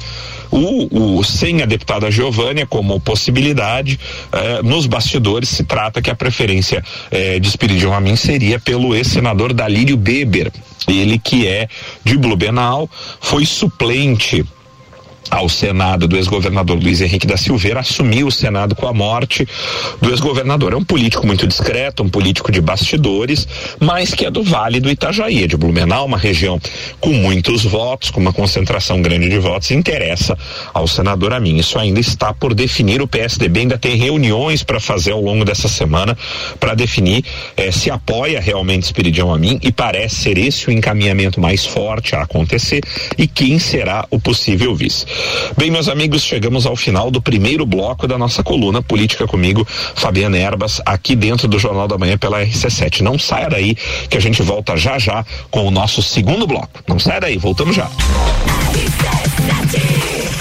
O, 0.51 1.17
o, 1.17 1.23
sem 1.23 1.61
a 1.63 1.65
deputada 1.65 2.11
Giovânia 2.11 2.67
como 2.67 2.99
possibilidade, 2.99 3.99
eh, 4.31 4.61
nos 4.63 4.85
bastidores 4.85 5.49
se 5.49 5.63
trata 5.63 6.01
que 6.01 6.09
a 6.09 6.15
preferência 6.15 6.83
eh, 7.09 7.39
de 7.39 7.47
Espiridion 7.47 7.93
a 7.93 7.99
mim 7.99 8.15
seria 8.15 8.59
pelo 8.59 8.95
ex-senador 8.95 9.53
Dalírio 9.53 9.97
Beber, 9.97 10.51
ele 10.87 11.17
que 11.17 11.47
é 11.47 11.67
de 12.03 12.15
Blumenau, 12.17 12.89
foi 13.19 13.45
suplente 13.45 14.45
ao 15.29 15.47
Senado 15.47 16.07
do 16.07 16.15
ex-governador 16.15 16.77
Luiz 16.81 17.01
Henrique 17.01 17.27
da 17.27 17.37
Silveira, 17.37 17.79
assumiu 17.79 18.27
o 18.27 18.31
Senado 18.31 18.75
com 18.75 18.87
a 18.87 18.93
morte 18.93 19.47
do 20.01 20.09
ex-governador. 20.09 20.73
É 20.73 20.75
um 20.75 20.83
político 20.83 21.25
muito 21.25 21.47
discreto, 21.47 22.03
um 22.03 22.09
político 22.09 22.51
de 22.51 22.61
bastidores, 22.61 23.47
mas 23.79 24.13
que 24.13 24.25
é 24.25 24.31
do 24.31 24.43
Vale 24.43 24.79
do 24.79 24.89
Itajaí, 24.89 25.43
é 25.43 25.47
de 25.47 25.57
Blumenau, 25.57 26.05
uma 26.05 26.17
região 26.17 26.59
com 26.99 27.11
muitos 27.11 27.63
votos, 27.63 28.09
com 28.09 28.19
uma 28.19 28.33
concentração 28.33 29.01
grande 29.01 29.29
de 29.29 29.37
votos, 29.37 29.71
interessa 29.71 30.37
ao 30.73 30.87
senador 30.87 31.33
a 31.33 31.39
mim. 31.39 31.57
Isso 31.57 31.77
ainda 31.77 31.99
está 31.99 32.33
por 32.33 32.53
definir. 32.53 33.01
O 33.01 33.07
PSDB 33.07 33.61
ainda 33.61 33.77
tem 33.77 33.95
reuniões 33.95 34.63
para 34.63 34.79
fazer 34.79 35.11
ao 35.11 35.21
longo 35.21 35.45
dessa 35.45 35.67
semana 35.67 36.17
para 36.59 36.73
definir 36.73 37.23
eh, 37.55 37.71
se 37.71 37.89
apoia 37.89 38.39
realmente 38.39 38.83
Espiridião 38.83 39.33
a 39.33 39.37
mim 39.37 39.59
e 39.61 39.71
parece 39.71 40.15
ser 40.15 40.37
esse 40.37 40.67
o 40.67 40.71
encaminhamento 40.71 41.39
mais 41.39 41.65
forte 41.65 42.15
a 42.15 42.23
acontecer 42.23 42.81
e 43.17 43.27
quem 43.27 43.59
será 43.59 44.05
o 44.09 44.19
possível 44.19 44.75
vice. 44.75 45.05
Bem, 45.57 45.71
meus 45.71 45.87
amigos, 45.87 46.23
chegamos 46.23 46.65
ao 46.65 46.75
final 46.75 47.11
do 47.11 47.21
primeiro 47.21 47.65
bloco 47.65 48.07
da 48.07 48.17
nossa 48.17 48.43
coluna 48.43 48.81
Política 48.81 49.27
comigo, 49.27 49.67
Fabiana 49.95 50.37
Erbas, 50.37 50.81
aqui 50.85 51.15
dentro 51.15 51.47
do 51.47 51.59
Jornal 51.59 51.87
da 51.87 51.97
Manhã 51.97 52.17
pela 52.17 52.41
RC7. 52.43 53.01
Não 53.01 53.17
saia 53.17 53.49
daí 53.49 53.75
que 54.09 54.17
a 54.17 54.21
gente 54.21 54.41
volta 54.41 54.77
já 54.77 54.97
já 54.97 55.25
com 55.49 55.67
o 55.67 55.71
nosso 55.71 56.01
segundo 56.01 56.47
bloco. 56.47 56.83
Não 56.87 56.99
saia 56.99 57.21
daí, 57.21 57.37
voltamos 57.37 57.75
já. 57.75 57.89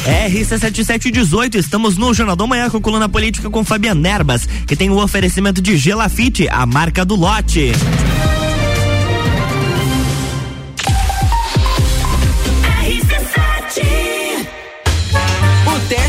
RC7718, 0.09 1.57
estamos 1.57 1.99
no 1.99 2.15
Jornal 2.15 2.37
da 2.37 2.47
Manhã 2.47 2.71
com 2.71 2.79
a 2.79 2.81
coluna 2.81 3.09
política 3.09 3.51
com 3.51 3.65
Fabiana 3.65 4.09
Erbas, 4.09 4.49
que 4.67 4.75
tem 4.75 4.89
o 4.89 5.03
oferecimento 5.03 5.61
de 5.61 5.77
Gelafite, 5.77 6.49
a 6.49 6.65
marca 6.65 7.05
do 7.05 7.15
lote. 7.15 7.73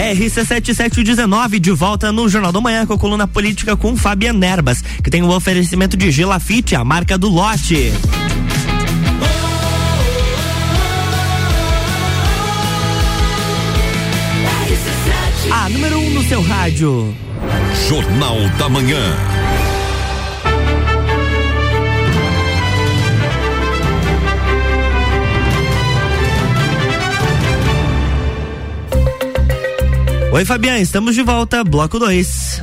RC7719 0.00 1.58
de 1.58 1.70
volta 1.72 2.10
no 2.10 2.26
Jornal 2.26 2.50
da 2.50 2.60
Manhã 2.60 2.86
com 2.86 2.94
a 2.94 2.98
coluna 2.98 3.28
política 3.28 3.76
com 3.76 3.94
Fabian 3.94 4.32
Nerbas, 4.32 4.80
que 4.80 5.10
tem 5.10 5.22
o 5.22 5.26
um 5.26 5.30
oferecimento 5.30 5.94
de 5.94 6.10
Gelafite, 6.10 6.74
a 6.74 6.82
marca 6.82 7.18
do 7.18 7.28
lote. 7.28 7.92
A 15.52 15.68
número 15.68 15.98
1 15.98 16.06
um 16.06 16.10
no 16.10 16.24
seu 16.24 16.40
rádio. 16.40 17.14
Jornal 17.86 18.38
da 18.58 18.70
Manhã. 18.70 19.49
Oi, 30.32 30.44
Fabiana, 30.44 30.78
estamos 30.78 31.16
de 31.16 31.22
volta, 31.22 31.64
bloco 31.64 31.98
2. 31.98 32.62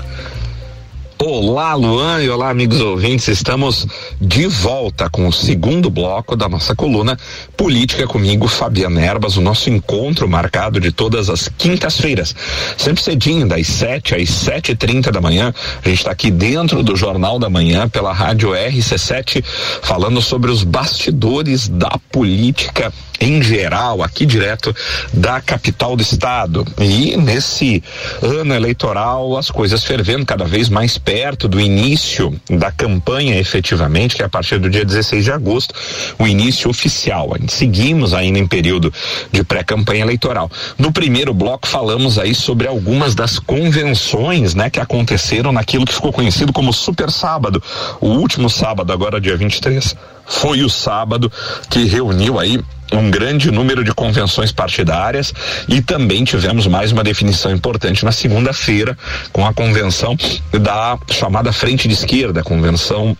Olá, 1.19 1.73
Luan 1.73 2.23
e 2.23 2.29
olá, 2.29 2.49
amigos 2.49 2.79
ouvintes. 2.79 3.27
Estamos 3.27 3.85
de 4.21 4.47
volta 4.47 5.09
com 5.09 5.27
o 5.27 5.33
segundo 5.33 5.89
bloco 5.89 6.37
da 6.37 6.47
nossa 6.47 6.73
coluna 6.73 7.17
Política 7.57 8.05
comigo, 8.05 8.47
Fabiana 8.47 9.01
Erbas, 9.01 9.35
o 9.35 9.41
nosso 9.41 9.67
encontro 9.67 10.29
marcado 10.29 10.79
de 10.79 10.91
todas 10.91 11.27
as 11.27 11.49
quintas-feiras. 11.49 12.35
Sempre 12.77 13.01
cedinho, 13.01 13.47
das 13.47 13.65
7 13.65 14.13
às 14.13 14.29
7 14.29 14.73
e 14.73 14.75
30 14.75 15.11
da 15.11 15.19
manhã. 15.19 15.51
A 15.83 15.89
gente 15.89 15.97
está 15.97 16.11
aqui 16.11 16.29
dentro 16.29 16.83
do 16.83 16.95
Jornal 16.95 17.39
da 17.39 17.49
Manhã, 17.49 17.89
pela 17.89 18.13
rádio 18.13 18.51
RC7, 18.51 19.43
falando 19.81 20.21
sobre 20.21 20.51
os 20.51 20.63
bastidores 20.63 21.67
da 21.67 21.97
política 22.11 22.93
em 23.19 23.41
geral, 23.41 24.03
aqui 24.03 24.25
direto 24.25 24.75
da 25.13 25.41
capital 25.41 25.95
do 25.95 26.01
estado. 26.01 26.65
E 26.79 27.17
nesse 27.17 27.83
ano 28.21 28.53
eleitoral, 28.53 29.37
as 29.37 29.49
coisas 29.49 29.83
fervendo 29.83 30.25
cada 30.25 30.45
vez 30.45 30.69
mais 30.69 30.97
perto 30.97 31.47
do 31.47 31.59
início 31.59 32.39
da 32.49 32.71
campanha, 32.71 33.37
efetivamente, 33.39 34.15
que 34.15 34.21
é 34.21 34.25
a 34.25 34.29
partir 34.29 34.59
do 34.59 34.69
dia 34.69 34.85
16 34.85 35.23
de 35.23 35.31
agosto, 35.31 35.73
o 36.19 36.27
início 36.27 36.69
oficial. 36.69 37.33
Seguimos 37.53 38.13
ainda 38.13 38.39
em 38.39 38.47
período 38.47 38.93
de 39.31 39.43
pré-campanha 39.43 40.01
eleitoral. 40.01 40.49
No 40.77 40.91
primeiro 40.91 41.33
bloco, 41.33 41.67
falamos 41.67 42.17
aí 42.19 42.33
sobre 42.33 42.67
algumas 42.67 43.15
das 43.15 43.39
convenções, 43.39 44.53
né, 44.53 44.69
que 44.69 44.79
aconteceram 44.79 45.51
naquilo 45.51 45.85
que 45.85 45.93
ficou 45.93 46.11
conhecido 46.11 46.53
como 46.53 46.73
Super 46.73 47.11
Sábado, 47.11 47.61
o 47.99 48.07
último 48.07 48.49
sábado, 48.49 48.91
agora 48.91 49.21
dia 49.21 49.37
23 49.37 49.95
foi 50.27 50.61
o 50.61 50.69
sábado 50.69 51.31
que 51.69 51.85
reuniu 51.85 52.37
aí 52.37 52.59
um 52.91 53.09
grande 53.09 53.51
número 53.51 53.83
de 53.83 53.93
convenções 53.93 54.51
partidárias 54.51 55.33
e 55.67 55.81
também 55.81 56.23
tivemos 56.23 56.67
mais 56.67 56.91
uma 56.91 57.03
definição 57.03 57.51
importante 57.51 58.05
na 58.05 58.11
segunda-feira 58.11 58.97
com 59.31 59.45
a 59.45 59.53
convenção 59.53 60.15
da 60.51 60.97
chamada 61.11 61.51
Frente 61.51 61.87
de 61.87 61.93
Esquerda, 61.93 62.43
convenção 62.43 63.17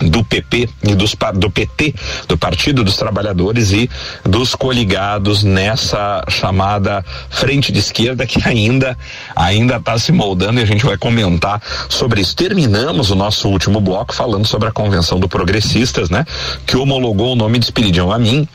do 0.00 0.24
PP 0.24 0.68
e 0.82 0.94
dos, 0.94 1.14
do 1.34 1.50
PT, 1.50 1.94
do 2.26 2.38
Partido 2.38 2.82
dos 2.82 2.96
Trabalhadores 2.96 3.72
e 3.72 3.90
dos 4.24 4.54
coligados 4.54 5.42
nessa 5.42 6.24
chamada 6.28 7.04
frente 7.28 7.72
de 7.72 7.78
esquerda 7.78 8.26
que 8.26 8.40
ainda 8.46 8.96
ainda 9.34 9.76
está 9.76 9.98
se 9.98 10.12
moldando 10.12 10.60
e 10.60 10.62
a 10.62 10.66
gente 10.66 10.84
vai 10.84 10.96
comentar 10.96 11.60
sobre 11.88 12.20
isso. 12.20 12.34
Terminamos 12.34 13.10
o 13.10 13.14
nosso 13.14 13.48
último 13.48 13.80
bloco 13.80 14.14
falando 14.14 14.46
sobre 14.46 14.68
a 14.68 14.72
convenção 14.72 15.18
do 15.18 15.28
Progressistas, 15.28 16.10
né? 16.10 16.24
Que 16.66 16.76
homologou 16.76 17.32
o 17.32 17.36
nome 17.36 17.58
de 17.58 17.64
Espiridião 17.66 18.12
Amin 18.12 18.48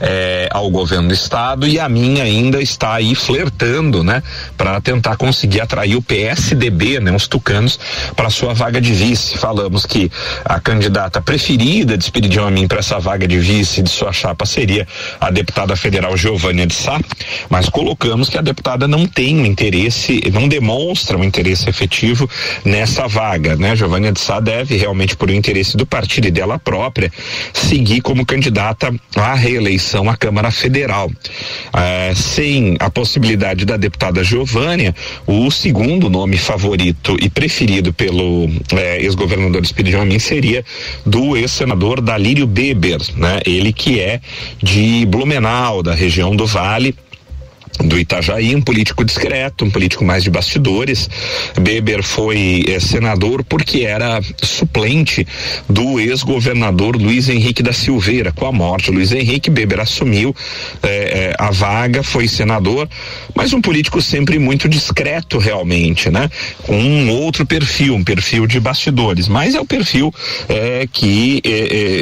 é, 0.00 0.48
ao 0.50 0.70
governo 0.70 1.08
do 1.08 1.14
estado 1.14 1.66
e 1.66 1.78
a 1.78 1.88
minha 1.88 2.24
ainda 2.24 2.60
está 2.60 2.94
aí 2.94 3.14
flertando, 3.14 4.02
né, 4.02 4.22
para 4.56 4.80
tentar 4.80 5.16
conseguir 5.16 5.60
atrair 5.60 5.96
o 5.96 6.02
PSDB, 6.02 7.00
né, 7.00 7.12
os 7.12 7.26
tucanos, 7.26 7.78
para 8.16 8.30
sua 8.30 8.54
vaga 8.54 8.80
de 8.80 8.92
vice. 8.92 9.38
Falamos 9.38 9.86
que 9.86 10.10
a 10.44 10.60
candidata 10.60 10.89
preferida 11.24 11.96
de 11.96 12.04
Espiridião 12.04 12.46
Amin 12.46 12.66
para 12.66 12.78
essa 12.78 12.98
vaga 12.98 13.26
de 13.26 13.38
vice 13.38 13.82
de 13.82 13.90
sua 13.90 14.12
chapa 14.12 14.46
seria 14.46 14.86
a 15.20 15.30
deputada 15.30 15.76
federal 15.76 16.16
Giovânia 16.16 16.66
de 16.66 16.74
Sá, 16.74 17.00
mas 17.48 17.68
colocamos 17.68 18.28
que 18.28 18.38
a 18.38 18.42
deputada 18.42 18.86
não 18.86 19.06
tem 19.06 19.38
um 19.38 19.46
interesse, 19.46 20.20
não 20.32 20.48
demonstra 20.48 21.16
um 21.16 21.24
interesse 21.24 21.68
efetivo 21.68 22.28
nessa 22.64 23.06
vaga, 23.06 23.56
né? 23.56 23.76
Giovânia 23.76 24.12
de 24.12 24.20
Sá 24.20 24.40
deve 24.40 24.76
realmente 24.76 25.16
por 25.16 25.30
um 25.30 25.34
interesse 25.34 25.76
do 25.76 25.86
partido 25.86 26.28
e 26.28 26.30
dela 26.30 26.58
própria 26.58 27.12
seguir 27.52 28.00
como 28.00 28.26
candidata 28.26 28.94
à 29.16 29.34
reeleição 29.34 29.80
eleição 29.80 30.08
à 30.08 30.16
Câmara 30.16 30.50
Federal. 30.50 31.10
É, 31.72 32.12
sem 32.14 32.76
a 32.78 32.90
possibilidade 32.90 33.64
da 33.64 33.76
deputada 33.76 34.22
Giovânia, 34.22 34.94
o 35.26 35.50
segundo 35.50 36.10
nome 36.10 36.36
favorito 36.36 37.16
e 37.20 37.28
preferido 37.28 37.92
pelo 37.92 38.48
é, 38.72 39.02
ex-governador 39.02 39.62
Amin 40.00 40.18
seria 40.18 40.64
do 41.04 41.36
ex-senador 41.36 42.00
Dalírio 42.00 42.46
Beber, 42.46 43.00
né? 43.16 43.40
Ele 43.46 43.72
que 43.72 44.00
é 44.00 44.20
de 44.62 45.04
Blumenau, 45.06 45.82
da 45.82 45.94
região 45.94 46.34
do 46.34 46.46
Vale, 46.46 46.94
do 47.78 47.98
Itajaí, 47.98 48.54
um 48.54 48.60
político 48.60 49.04
discreto, 49.04 49.64
um 49.64 49.70
político 49.70 50.04
mais 50.04 50.22
de 50.22 50.30
bastidores. 50.30 51.08
Beber 51.58 52.02
foi 52.02 52.64
eh, 52.68 52.80
senador 52.80 53.42
porque 53.44 53.80
era 53.80 54.20
suplente 54.42 55.26
do 55.68 55.98
ex-governador 55.98 56.96
Luiz 56.96 57.28
Henrique 57.28 57.62
da 57.62 57.72
Silveira. 57.72 58.32
Com 58.32 58.46
a 58.46 58.52
morte, 58.52 58.90
Luiz 58.90 59.12
Henrique 59.12 59.50
Beber 59.50 59.80
assumiu 59.80 60.34
eh, 60.82 61.32
eh, 61.32 61.34
a 61.38 61.50
vaga, 61.50 62.02
foi 62.02 62.28
senador, 62.28 62.88
mas 63.34 63.52
um 63.52 63.60
político 63.60 64.00
sempre 64.02 64.38
muito 64.38 64.68
discreto 64.68 65.38
realmente, 65.38 66.10
né? 66.10 66.30
Com 66.62 66.76
um 66.76 67.10
outro 67.10 67.46
perfil, 67.46 67.94
um 67.94 68.04
perfil 68.04 68.46
de 68.46 68.60
bastidores, 68.60 69.28
mas 69.28 69.54
é 69.54 69.60
o 69.60 69.64
perfil 69.64 70.12
que 70.92 71.42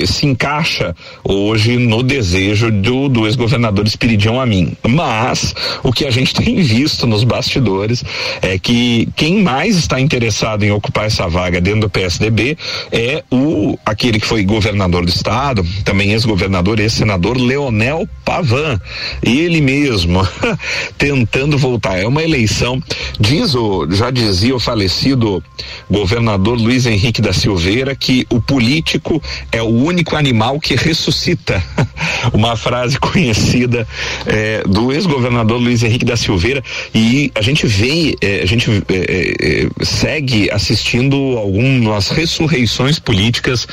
se 0.06 0.26
encaixa 0.26 0.94
hoje 1.22 1.76
no 1.76 2.02
desejo 2.02 2.70
do, 2.70 3.08
do 3.08 3.26
ex-governador 3.26 3.86
Espiridião 3.86 4.40
Amin. 4.40 4.76
Mas 4.82 5.54
o 5.82 5.92
que 5.92 6.06
a 6.06 6.10
gente 6.10 6.34
tem 6.38 6.60
visto 6.60 7.06
nos 7.06 7.24
bastidores 7.24 8.04
é 8.42 8.58
que 8.58 9.08
quem 9.16 9.42
mais 9.42 9.76
está 9.76 10.00
interessado 10.00 10.64
em 10.64 10.70
ocupar 10.70 11.06
essa 11.06 11.28
vaga 11.28 11.60
dentro 11.60 11.82
do 11.82 11.90
PSDB 11.90 12.56
é 12.90 13.22
o 13.30 13.78
aquele 13.84 14.20
que 14.20 14.26
foi 14.26 14.44
governador 14.44 15.04
do 15.04 15.10
estado, 15.10 15.64
também 15.84 16.12
ex-governador, 16.12 16.78
ex-senador 16.80 17.36
Leonel 17.36 18.08
Pavan. 18.24 18.80
Ele 19.22 19.60
mesmo 19.60 20.26
tentando 20.96 21.56
voltar. 21.56 21.98
É 21.98 22.06
uma 22.06 22.22
eleição, 22.22 22.82
diz 23.18 23.54
o, 23.54 23.88
já 23.90 24.10
dizia 24.10 24.54
o 24.54 24.60
falecido 24.60 25.42
governador 25.90 26.58
Luiz 26.58 26.86
Henrique 26.86 27.22
da 27.22 27.32
Silveira 27.32 27.94
que 27.94 28.26
o 28.30 28.40
político 28.40 29.22
é 29.50 29.62
o 29.62 29.66
único 29.66 30.16
animal 30.16 30.60
que 30.60 30.74
ressuscita. 30.74 31.62
uma 32.32 32.56
frase 32.56 32.98
conhecida 32.98 33.86
é, 34.26 34.62
do 34.66 34.92
ex-governador 34.92 35.47
Luiz 35.56 35.82
Henrique 35.82 36.04
da 36.04 36.16
Silveira 36.16 36.62
e 36.94 37.30
a 37.34 37.42
gente 37.42 37.66
vê, 37.66 38.16
eh, 38.20 38.40
a 38.42 38.46
gente 38.46 38.70
eh, 38.88 39.34
eh, 39.40 39.84
segue 39.84 40.50
assistindo 40.50 41.16
algumas 41.38 42.08
ressurreições 42.08 42.98
políticas 42.98 43.66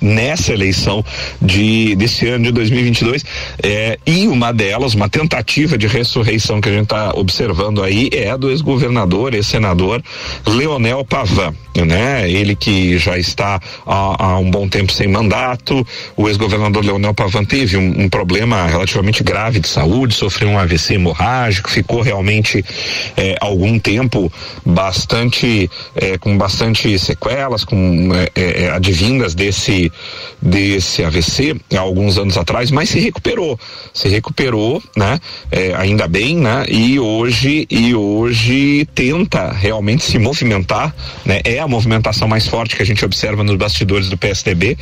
nessa 0.00 0.52
eleição 0.52 1.04
de 1.40 1.94
desse 1.96 2.26
ano 2.28 2.44
de 2.44 2.52
2022 2.52 3.24
e 4.06 4.28
uma 4.28 4.52
delas, 4.52 4.94
uma 4.94 5.08
tentativa 5.08 5.76
de 5.76 5.86
ressurreição 5.86 6.60
que 6.60 6.68
a 6.68 6.72
gente 6.72 6.84
está 6.84 7.12
observando 7.14 7.82
aí 7.82 8.08
é 8.12 8.30
a 8.30 8.36
do 8.36 8.50
ex-governador, 8.50 9.34
ex-senador 9.34 10.02
Leonel 10.46 11.04
Pavan, 11.04 11.54
né? 11.74 12.30
Ele 12.30 12.54
que 12.54 12.98
já 12.98 13.18
está 13.18 13.60
há, 13.86 14.24
há 14.24 14.38
um 14.38 14.50
bom 14.50 14.68
tempo 14.68 14.92
sem 14.92 15.08
mandato, 15.08 15.86
o 16.16 16.28
ex-governador 16.28 16.84
Leonel 16.84 17.14
Pavan 17.14 17.44
teve 17.44 17.76
um, 17.76 18.02
um 18.02 18.08
problema 18.08 18.66
relativamente 18.66 19.22
grave 19.22 19.60
de 19.60 19.68
saúde, 19.68 20.14
sofreu 20.14 20.48
um 20.48 20.58
AVC 20.58 20.98
hemorrágico, 21.02 21.68
ficou 21.68 22.00
realmente 22.00 22.64
é, 23.16 23.36
algum 23.40 23.78
tempo 23.78 24.32
bastante 24.64 25.68
é, 25.94 26.16
com 26.16 26.38
bastante 26.38 26.98
sequelas, 26.98 27.64
com 27.64 28.10
é, 28.34 28.64
é 28.64 28.70
advindas 28.70 29.34
desse 29.34 29.92
desse 30.40 31.04
AVC 31.04 31.56
há 31.74 31.80
alguns 31.80 32.18
anos 32.18 32.36
atrás, 32.36 32.70
mas 32.70 32.88
se 32.88 32.98
recuperou, 32.98 33.58
se 33.92 34.08
recuperou, 34.08 34.82
né? 34.96 35.20
É, 35.50 35.74
ainda 35.74 36.08
bem, 36.08 36.36
né? 36.36 36.64
E 36.68 36.98
hoje 36.98 37.66
e 37.70 37.94
hoje 37.94 38.86
tenta 38.94 39.52
realmente 39.52 40.04
se 40.04 40.18
movimentar, 40.18 40.94
né? 41.24 41.40
É 41.44 41.58
a 41.58 41.68
movimentação 41.68 42.26
mais 42.28 42.46
forte 42.46 42.76
que 42.76 42.82
a 42.82 42.86
gente 42.86 43.04
observa 43.04 43.42
nos 43.42 43.56
bastidores 43.56 44.08
do 44.08 44.16
PSDB 44.16 44.76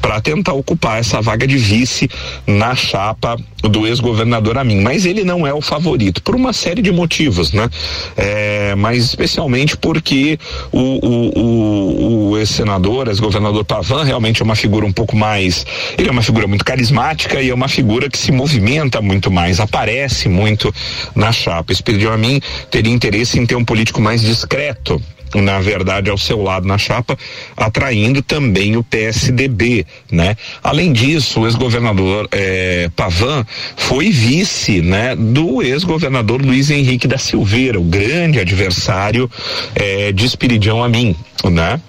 para 0.00 0.20
tentar 0.20 0.52
ocupar 0.52 0.98
essa 0.98 1.20
vaga 1.20 1.46
de 1.46 1.56
vice 1.56 2.08
na 2.46 2.74
chapa 2.74 3.36
do 3.62 3.86
ex-governador 3.86 4.58
Amin, 4.58 4.80
mas 4.80 5.06
ele 5.06 5.24
não 5.24 5.46
é 5.46 5.52
o 5.52 5.60
favorito 5.64 6.22
por 6.22 6.34
uma 6.34 6.52
série 6.52 6.82
de 6.82 6.92
motivos, 6.92 7.52
né? 7.52 7.68
É, 8.16 8.74
mas 8.74 9.04
especialmente 9.04 9.76
porque 9.76 10.38
o, 10.70 10.78
o, 10.80 11.38
o, 11.38 12.30
o 12.30 12.38
ex-senador, 12.38 13.08
ex-governador 13.08 13.64
Pavan 13.64 14.04
realmente 14.04 14.42
é 14.42 14.44
uma 14.44 14.56
figura 14.56 14.86
um 14.86 14.92
pouco 14.92 15.16
mais, 15.16 15.66
ele 15.98 16.08
é 16.08 16.12
uma 16.12 16.22
figura 16.22 16.46
muito 16.46 16.64
carismática 16.64 17.40
e 17.40 17.50
é 17.50 17.54
uma 17.54 17.68
figura 17.68 18.08
que 18.08 18.18
se 18.18 18.30
movimenta 18.30 19.00
muito 19.00 19.30
mais, 19.30 19.60
aparece 19.60 20.28
muito 20.28 20.72
na 21.14 21.32
chapa. 21.32 21.72
Espírito 21.72 22.08
Amin 22.08 22.40
teria 22.70 22.92
interesse 22.92 23.38
em 23.38 23.46
ter 23.46 23.56
um 23.56 23.64
político 23.64 24.00
mais 24.00 24.20
discreto, 24.20 25.00
na 25.40 25.60
verdade, 25.60 26.10
ao 26.10 26.18
seu 26.18 26.42
lado 26.42 26.66
na 26.66 26.78
chapa, 26.78 27.16
atraindo 27.56 28.22
também 28.22 28.76
o 28.76 28.82
PSDB, 28.82 29.86
né? 30.10 30.36
Além 30.62 30.92
disso, 30.92 31.40
o 31.40 31.46
ex-governador 31.46 32.28
eh, 32.32 32.90
Pavan 32.94 33.44
foi 33.76 34.10
vice, 34.10 34.80
né, 34.80 35.14
do 35.16 35.62
ex-governador 35.62 36.40
Luiz 36.42 36.70
Henrique 36.70 37.08
da 37.08 37.18
Silveira, 37.18 37.78
o 37.78 37.84
grande 37.84 38.38
adversário 38.40 39.30
eh, 39.74 40.12
de 40.12 40.26
Espiridião 40.26 40.82
Amin, 40.82 41.16
né? 41.44 41.80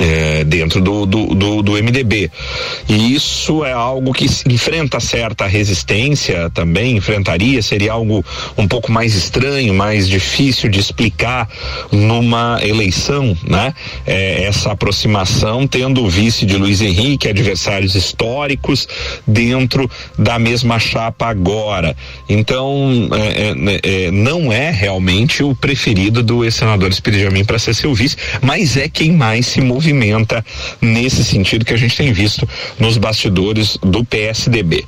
É, 0.00 0.44
dentro 0.44 0.80
do, 0.80 1.04
do, 1.04 1.34
do, 1.34 1.62
do, 1.62 1.72
MDB. 1.72 2.30
E 2.88 3.14
isso 3.14 3.64
é 3.64 3.72
algo 3.72 4.12
que 4.12 4.26
enfrenta 4.48 5.00
certa 5.00 5.46
resistência 5.46 6.50
também, 6.50 6.96
enfrentaria, 6.96 7.60
seria 7.62 7.92
algo 7.92 8.24
um 8.56 8.66
pouco 8.66 8.90
mais 8.90 9.14
estranho, 9.14 9.74
mais 9.74 10.08
difícil 10.08 10.70
de 10.70 10.78
explicar 10.78 11.48
numa 11.90 12.58
eleição, 12.62 13.36
né? 13.46 13.74
É, 14.06 14.44
essa 14.44 14.72
aproximação 14.72 15.66
tendo 15.66 16.02
o 16.02 16.08
vice 16.08 16.46
de 16.46 16.56
Luiz 16.56 16.80
Henrique, 16.80 17.28
adversários 17.28 17.94
históricos, 17.94 18.88
dentro 19.26 19.90
da 20.18 20.38
mesma 20.38 20.78
chapa 20.78 21.26
agora. 21.26 21.96
Então, 22.28 23.08
é, 23.12 23.50
é, 23.50 24.06
é 24.06 24.10
não 24.10 24.52
é 24.52 24.70
realmente 24.70 25.42
o 25.42 25.54
preferido 25.54 26.22
do 26.22 26.44
ex-senador 26.44 26.90
Espírito 26.90 27.28
Amin 27.28 27.44
para 27.44 27.58
ser 27.58 27.74
seu 27.74 27.94
vice, 27.94 28.16
mas 28.40 28.76
é 28.76 28.88
quem 28.88 29.12
mais 29.12 29.46
se 29.46 29.60
movimenta 29.60 29.81
movimenta 29.82 30.44
nesse 30.80 31.24
sentido 31.24 31.64
que 31.64 31.74
a 31.74 31.76
gente 31.76 31.96
tem 31.96 32.12
visto 32.12 32.48
nos 32.78 32.96
bastidores 32.96 33.76
do 33.82 34.04
PSDB. 34.04 34.84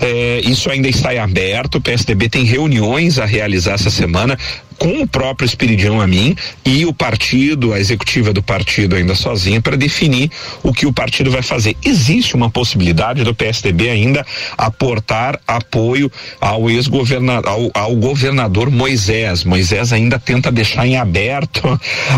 É, 0.00 0.40
isso 0.44 0.70
ainda 0.70 0.88
está 0.88 1.14
em 1.14 1.18
aberto, 1.18 1.76
o 1.76 1.80
PSDB 1.80 2.28
tem 2.28 2.44
reuniões 2.44 3.18
a 3.18 3.24
realizar 3.24 3.74
essa 3.74 3.90
semana 3.90 4.38
com 4.78 5.02
o 5.02 5.06
próprio 5.06 5.46
Espiridião 5.46 6.00
a 6.00 6.06
mim 6.06 6.36
e 6.64 6.84
o 6.84 6.92
partido, 6.92 7.72
a 7.72 7.80
executiva 7.80 8.32
do 8.32 8.42
partido 8.42 8.96
ainda 8.96 9.14
sozinha 9.14 9.60
para 9.60 9.76
definir 9.76 10.30
o 10.62 10.72
que 10.72 10.86
o 10.86 10.92
partido 10.92 11.30
vai 11.30 11.42
fazer. 11.42 11.76
Existe 11.84 12.34
uma 12.34 12.50
possibilidade 12.50 13.24
do 13.24 13.34
PSDB 13.34 13.90
ainda 13.90 14.24
aportar 14.56 15.40
apoio 15.46 16.10
ao 16.40 16.70
ex-governador, 16.70 17.50
ao, 17.50 17.70
ao, 17.74 17.96
governador 17.96 18.70
Moisés. 18.70 19.44
Moisés 19.44 19.92
ainda 19.92 20.18
tenta 20.18 20.50
deixar 20.50 20.86
em 20.86 20.96
aberto 20.96 21.62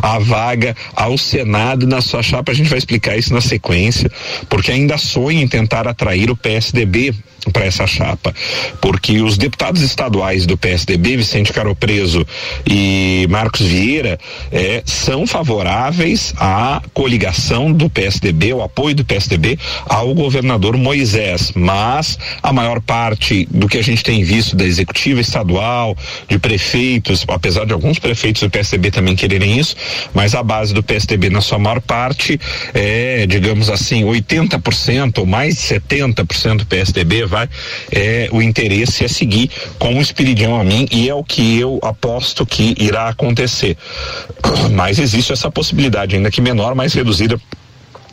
a 0.03 0.19
vaga 0.19 0.77
ao 0.95 1.17
Senado 1.19 1.87
na 1.87 2.01
sua 2.01 2.23
chapa. 2.23 2.53
A 2.53 2.55
gente 2.55 2.69
vai 2.69 2.79
explicar 2.79 3.17
isso 3.17 3.33
na 3.33 3.41
sequência, 3.41 4.11
porque 4.49 4.73
ainda 4.73 4.99
sonha 4.99 5.43
em 5.43 5.49
tentar 5.49 5.87
atrair 5.87 6.31
o 6.31 6.37
PSDB 6.37 7.15
para 7.53 7.65
essa 7.65 7.87
chapa, 7.87 8.35
porque 8.81 9.21
os 9.21 9.37
deputados 9.37 9.83
estaduais 9.83 10.47
do 10.47 10.57
PSDB, 10.57 11.17
Vicente 11.17 11.53
Caropreso 11.53 12.27
e 12.67 13.27
Marcos 13.31 13.61
Vieira, 13.67 14.19
é, 14.51 14.83
são 14.85 15.27
favoráveis 15.27 16.35
à 16.39 16.83
coligação 16.93 17.73
do 17.73 17.89
PSDB, 17.89 18.53
o 18.53 18.63
apoio 18.63 18.95
do 18.95 19.05
PSDB 19.05 19.59
ao 19.87 20.15
governador 20.15 20.77
Moisés, 20.77 21.53
mas 21.55 22.19
a 22.43 22.53
maior 22.53 22.81
parte 22.81 23.47
do 23.51 23.69
que 23.69 23.79
a 23.79 23.83
gente 23.83 24.03
tem 24.03 24.23
visto 24.25 24.57
da 24.57 24.65
executiva 24.65 25.21
estadual, 25.21 25.97
de 26.29 26.39
prefeitos, 26.39 27.25
apesar 27.29 27.65
de 27.65 27.73
alguns 27.73 27.99
prefeitos 27.99 28.43
do 28.43 28.51
PSDB 28.51 28.91
também 28.91 29.17
quererem 29.17 29.59
isso, 29.59 29.77
mas 30.15 30.35
a 30.35 30.43
base 30.43 30.75
do 30.75 30.83
PSDB 30.83 31.31
na 31.31 31.41
sua 31.41 31.59
maior 31.59 31.81
parte 31.81 32.39
é, 32.75 33.27
digamos 33.27 33.71
assim, 33.71 34.05
80% 34.05 35.19
ou 35.19 35.27
mais 35.27 35.57
de 35.57 35.63
70% 35.63 36.59
do 36.59 36.67
PSDB 36.67 37.25
vai, 37.37 37.49
é, 37.93 38.29
o 38.33 38.41
interesse 38.41 39.05
é 39.05 39.09
seguir 39.09 39.51
com 39.79 39.99
o 39.99 40.01
Espiridião 40.01 40.59
a 40.59 40.65
mim 40.65 40.89
e 40.91 41.09
é 41.09 41.15
o 41.15 41.23
que 41.23 41.59
eu 41.59 41.79
aposto 41.83 42.47
que 42.47 42.75
irá 42.79 43.09
acontecer. 43.09 43.77
Mas 44.73 44.99
existe 44.99 45.33
essa 45.33 45.51
possibilidade, 45.51 46.17
ainda 46.17 46.31
que 46.31 46.41
menor, 46.41 46.75
mais 46.75 46.95
reduzida 46.95 47.39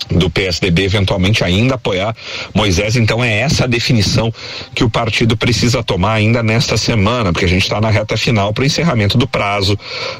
do 0.10 0.30
PSDB 0.30 0.84
eventualmente 0.84 1.44
ainda 1.44 1.76
apoiar 1.76 2.16
Moisés. 2.54 2.96
Então 2.96 3.24
é 3.24 3.40
essa 3.40 3.64
a 3.64 3.68
definição 3.68 4.34
que 4.76 4.84
o 4.84 4.90
partido 4.90 5.36
precisa 5.38 5.84
tomar 5.84 6.14
ainda 6.14 6.44
nesta 6.44 6.78
semana, 6.78 7.32
porque 7.32 7.46
a 7.46 7.50
gente 7.50 7.64
está 7.64 7.80
na 7.80 7.90
reta 7.90 8.18
final 8.18 8.54
para 8.54 8.64
o 8.64 8.66
encerramento 8.66 9.18
do 9.18 9.28
prazo 9.28 9.78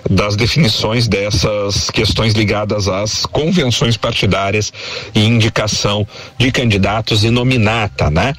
das 0.10 0.36
definições 0.36 1.08
dessas 1.08 1.90
questões 1.90 2.34
ligadas 2.34 2.88
às 2.88 3.26
convenções 3.26 3.98
partidárias 3.98 4.72
e 5.14 5.26
indicação 5.26 6.08
de 6.38 6.52
candidatos 6.52 7.24
e 7.24 7.30
nominata, 7.30 8.10
né? 8.10 8.34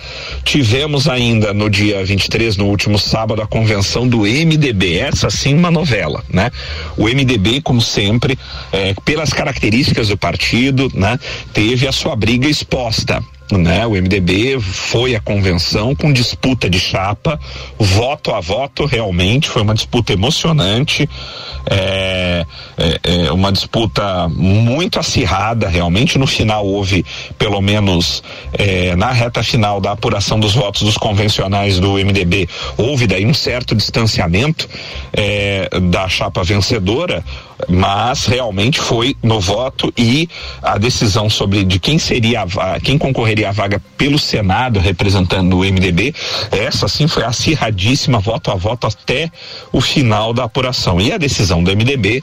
Tivemos 0.45 1.09
ainda 1.09 1.53
no 1.53 1.69
dia 1.69 2.05
23, 2.05 2.57
no 2.57 2.67
último 2.67 2.99
sábado, 2.99 3.43
a 3.43 3.47
convenção 3.47 4.09
do 4.09 4.21
MDB. 4.21 4.99
Essa 4.99 5.31
sim 5.31 5.55
uma 5.55 5.71
novela, 5.71 6.23
né? 6.29 6.51
O 6.97 7.05
MDB, 7.05 7.61
como 7.61 7.81
sempre, 7.81 8.39
é, 8.73 8.95
pelas 9.05 9.33
características 9.33 10.09
do 10.09 10.17
partido, 10.17 10.91
né? 10.95 11.19
Teve 11.53 11.87
a 11.87 11.93
sua 11.93 12.17
briga 12.17 12.49
exposta. 12.49 13.23
Né? 13.53 13.87
O 13.87 13.91
MDB 13.91 14.59
foi 14.59 15.15
à 15.15 15.21
convenção 15.21 15.95
com 15.95 16.11
disputa 16.11 16.69
de 16.69 16.81
chapa, 16.81 17.39
voto 17.79 18.33
a 18.33 18.41
voto, 18.41 18.87
realmente 18.87 19.51
foi 19.51 19.61
uma 19.61 19.75
disputa 19.75 20.15
emocionante, 20.15 21.09
é, 21.71 22.47
é, 22.79 23.27
é 23.27 23.33
uma 23.33 23.53
disputa 23.53 24.29
muito 24.31 24.99
acirrada, 24.99 25.69
realmente. 25.69 26.19
No 26.19 26.27
final 26.27 26.67
houve, 26.67 27.05
pelo 27.39 27.61
menos 27.61 28.23
é, 28.55 28.97
na 28.97 29.11
reta 29.11 29.43
final 29.43 29.79
da 29.79 29.93
apuração 29.93 30.41
dos 30.41 30.55
votos 30.55 30.83
dos 30.83 30.97
convencionais 30.97 31.79
do 31.79 31.93
MDB, 31.95 32.49
houve 32.79 33.07
daí 33.07 33.27
um 33.27 33.35
certo 33.35 33.75
distanciamento 33.75 34.67
é, 35.13 35.69
da 35.81 36.09
chapa 36.09 36.43
vencedora 36.43 37.23
mas 37.69 38.27
realmente 38.27 38.81
foi 38.81 39.17
no 39.23 39.41
voto 39.41 39.93
e 39.97 40.29
a 40.63 40.79
decisão 40.79 41.29
sobre 41.29 41.65
de 41.65 41.79
quem 41.79 41.99
seria 41.99 42.43
a, 42.43 42.81
quem 42.81 42.99
concorreria 42.99 43.49
à 43.49 43.53
vaga 43.53 43.81
pelo 43.97 44.19
Senado 44.19 44.79
representando 44.81 45.59
o 45.59 45.61
MDB, 45.61 46.15
essa 46.51 46.89
sim 46.89 47.07
foi 47.07 47.25
acirradíssima 47.25 48.19
voto 48.19 48.51
a 48.51 48.55
voto 48.55 48.87
até 48.87 49.31
o 49.73 49.81
final 49.81 50.33
da 50.33 50.45
apuração. 50.45 51.01
E 51.01 51.13
a 51.13 51.19
decisão 51.19 51.63
do 51.63 51.71
MDB 51.71 52.23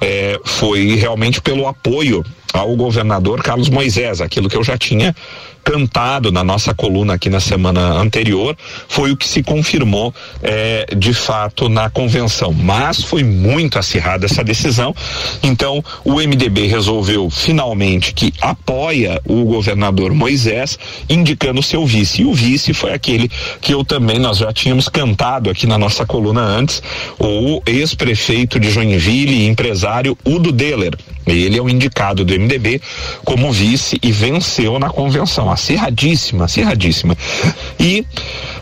eh, 0.00 0.40
foi 0.44 0.96
realmente 0.96 1.40
pelo 1.40 1.66
apoio 1.66 2.24
ao 2.52 2.74
governador 2.76 3.42
Carlos 3.42 3.68
Moisés, 3.68 4.20
aquilo 4.20 4.48
que 4.48 4.56
eu 4.56 4.64
já 4.64 4.78
tinha 4.78 5.14
cantado 5.66 6.30
na 6.30 6.44
nossa 6.44 6.72
coluna 6.72 7.14
aqui 7.14 7.28
na 7.28 7.40
semana 7.40 7.80
anterior, 7.94 8.56
foi 8.86 9.10
o 9.10 9.16
que 9.16 9.26
se 9.26 9.42
confirmou 9.42 10.14
é, 10.40 10.86
de 10.96 11.12
fato 11.12 11.68
na 11.68 11.90
convenção. 11.90 12.52
Mas 12.52 13.02
foi 13.02 13.24
muito 13.24 13.76
acirrada 13.76 14.26
essa 14.26 14.44
decisão. 14.44 14.94
Então, 15.42 15.84
o 16.04 16.14
MDB 16.20 16.68
resolveu 16.68 17.28
finalmente 17.28 18.14
que 18.14 18.32
apoia 18.40 19.20
o 19.26 19.44
governador 19.44 20.14
Moisés, 20.14 20.78
indicando 21.10 21.60
seu 21.60 21.84
vice. 21.84 22.22
E 22.22 22.24
o 22.24 22.32
vice 22.32 22.72
foi 22.72 22.92
aquele 22.92 23.28
que 23.60 23.74
eu 23.74 23.84
também, 23.84 24.20
nós 24.20 24.38
já 24.38 24.52
tínhamos 24.52 24.88
cantado 24.88 25.50
aqui 25.50 25.66
na 25.66 25.76
nossa 25.76 26.06
coluna 26.06 26.42
antes, 26.42 26.80
o 27.18 27.60
ex-prefeito 27.66 28.60
de 28.60 28.70
Joinville 28.70 29.34
e 29.34 29.48
empresário 29.48 30.16
Udo 30.24 30.52
Deller. 30.52 30.96
Ele 31.26 31.58
é 31.58 31.62
o 31.62 31.68
indicado 31.68 32.24
do 32.24 32.32
MDB 32.38 32.80
como 33.24 33.52
vice 33.52 33.98
e 34.00 34.12
venceu 34.12 34.78
na 34.78 34.88
convenção 34.88 35.50
acirradíssima, 35.56 36.44
acirradíssima. 36.44 37.16
E 37.80 38.06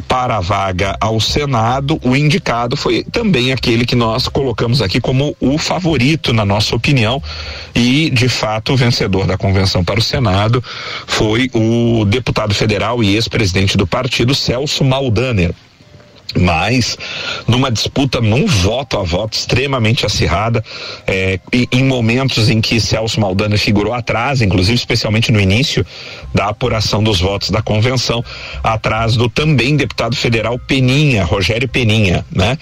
para 0.08 0.36
a 0.36 0.40
vaga 0.40 0.96
ao 1.00 1.20
Senado, 1.20 2.00
o 2.02 2.16
indicado 2.16 2.76
foi 2.76 3.04
também 3.04 3.52
aquele 3.52 3.84
que 3.84 3.96
nós 3.96 4.28
colocamos 4.28 4.80
aqui 4.80 5.00
como 5.00 5.36
o 5.40 5.58
favorito, 5.58 6.32
na 6.32 6.44
nossa 6.44 6.74
opinião, 6.74 7.22
e 7.74 8.10
de 8.10 8.28
fato 8.28 8.72
o 8.72 8.76
vencedor 8.76 9.26
da 9.26 9.36
convenção 9.36 9.84
para 9.84 9.98
o 9.98 10.02
Senado 10.02 10.62
foi 11.06 11.50
o 11.52 12.04
deputado 12.04 12.54
federal 12.54 13.02
e 13.02 13.14
ex-presidente 13.14 13.76
do 13.76 13.86
partido, 13.86 14.34
Celso 14.34 14.84
Maldaner 14.84 15.52
mas 16.36 16.98
numa 17.46 17.70
disputa 17.70 18.20
num 18.20 18.46
voto 18.46 18.98
a 18.98 19.02
voto 19.02 19.34
extremamente 19.34 20.04
acirrada 20.04 20.64
é, 21.06 21.38
em 21.70 21.84
momentos 21.84 22.50
em 22.50 22.60
que 22.60 22.80
Celso 22.80 23.20
Maldana 23.20 23.56
figurou 23.56 23.92
atrás, 23.92 24.42
inclusive 24.42 24.74
especialmente 24.74 25.30
no 25.30 25.40
início 25.40 25.86
da 26.34 26.48
apuração 26.48 27.02
dos 27.02 27.20
votos 27.20 27.50
da 27.50 27.62
convenção, 27.62 28.24
atrás 28.62 29.16
do 29.16 29.28
também 29.28 29.76
deputado 29.76 30.16
federal 30.16 30.58
Peninha, 30.58 31.24
Rogério 31.24 31.68
Peninha, 31.68 32.24
né? 32.30 32.58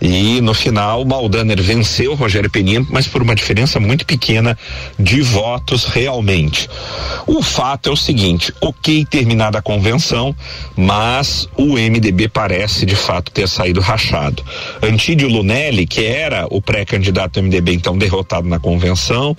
E 0.00 0.40
no 0.40 0.52
final 0.52 1.04
Maldaner 1.04 1.60
venceu 1.62 2.14
Rogério 2.14 2.50
Peninha, 2.50 2.84
mas 2.90 3.06
por 3.06 3.22
uma 3.22 3.34
diferença 3.34 3.80
muito 3.80 4.04
pequena 4.04 4.56
de 4.98 5.22
votos 5.22 5.84
realmente. 5.84 6.68
O 7.26 7.42
fato 7.42 7.88
é 7.88 7.92
o 7.92 7.96
seguinte, 7.96 8.52
ok 8.60 9.04
terminada 9.04 9.58
a 9.58 9.62
convenção, 9.62 10.34
mas 10.76 11.48
o 11.56 11.74
MDB 11.74 12.28
parece 12.28 12.84
de 12.84 12.94
fato 13.06 13.30
ter 13.30 13.48
saído 13.48 13.80
rachado. 13.80 14.42
Antídio 14.82 15.28
Lunelli, 15.28 15.86
que 15.86 16.04
era 16.04 16.46
o 16.50 16.60
pré-candidato 16.60 17.40
MDB, 17.40 17.72
então 17.74 17.96
derrotado 17.96 18.48
na 18.48 18.58
convenção, 18.58 19.36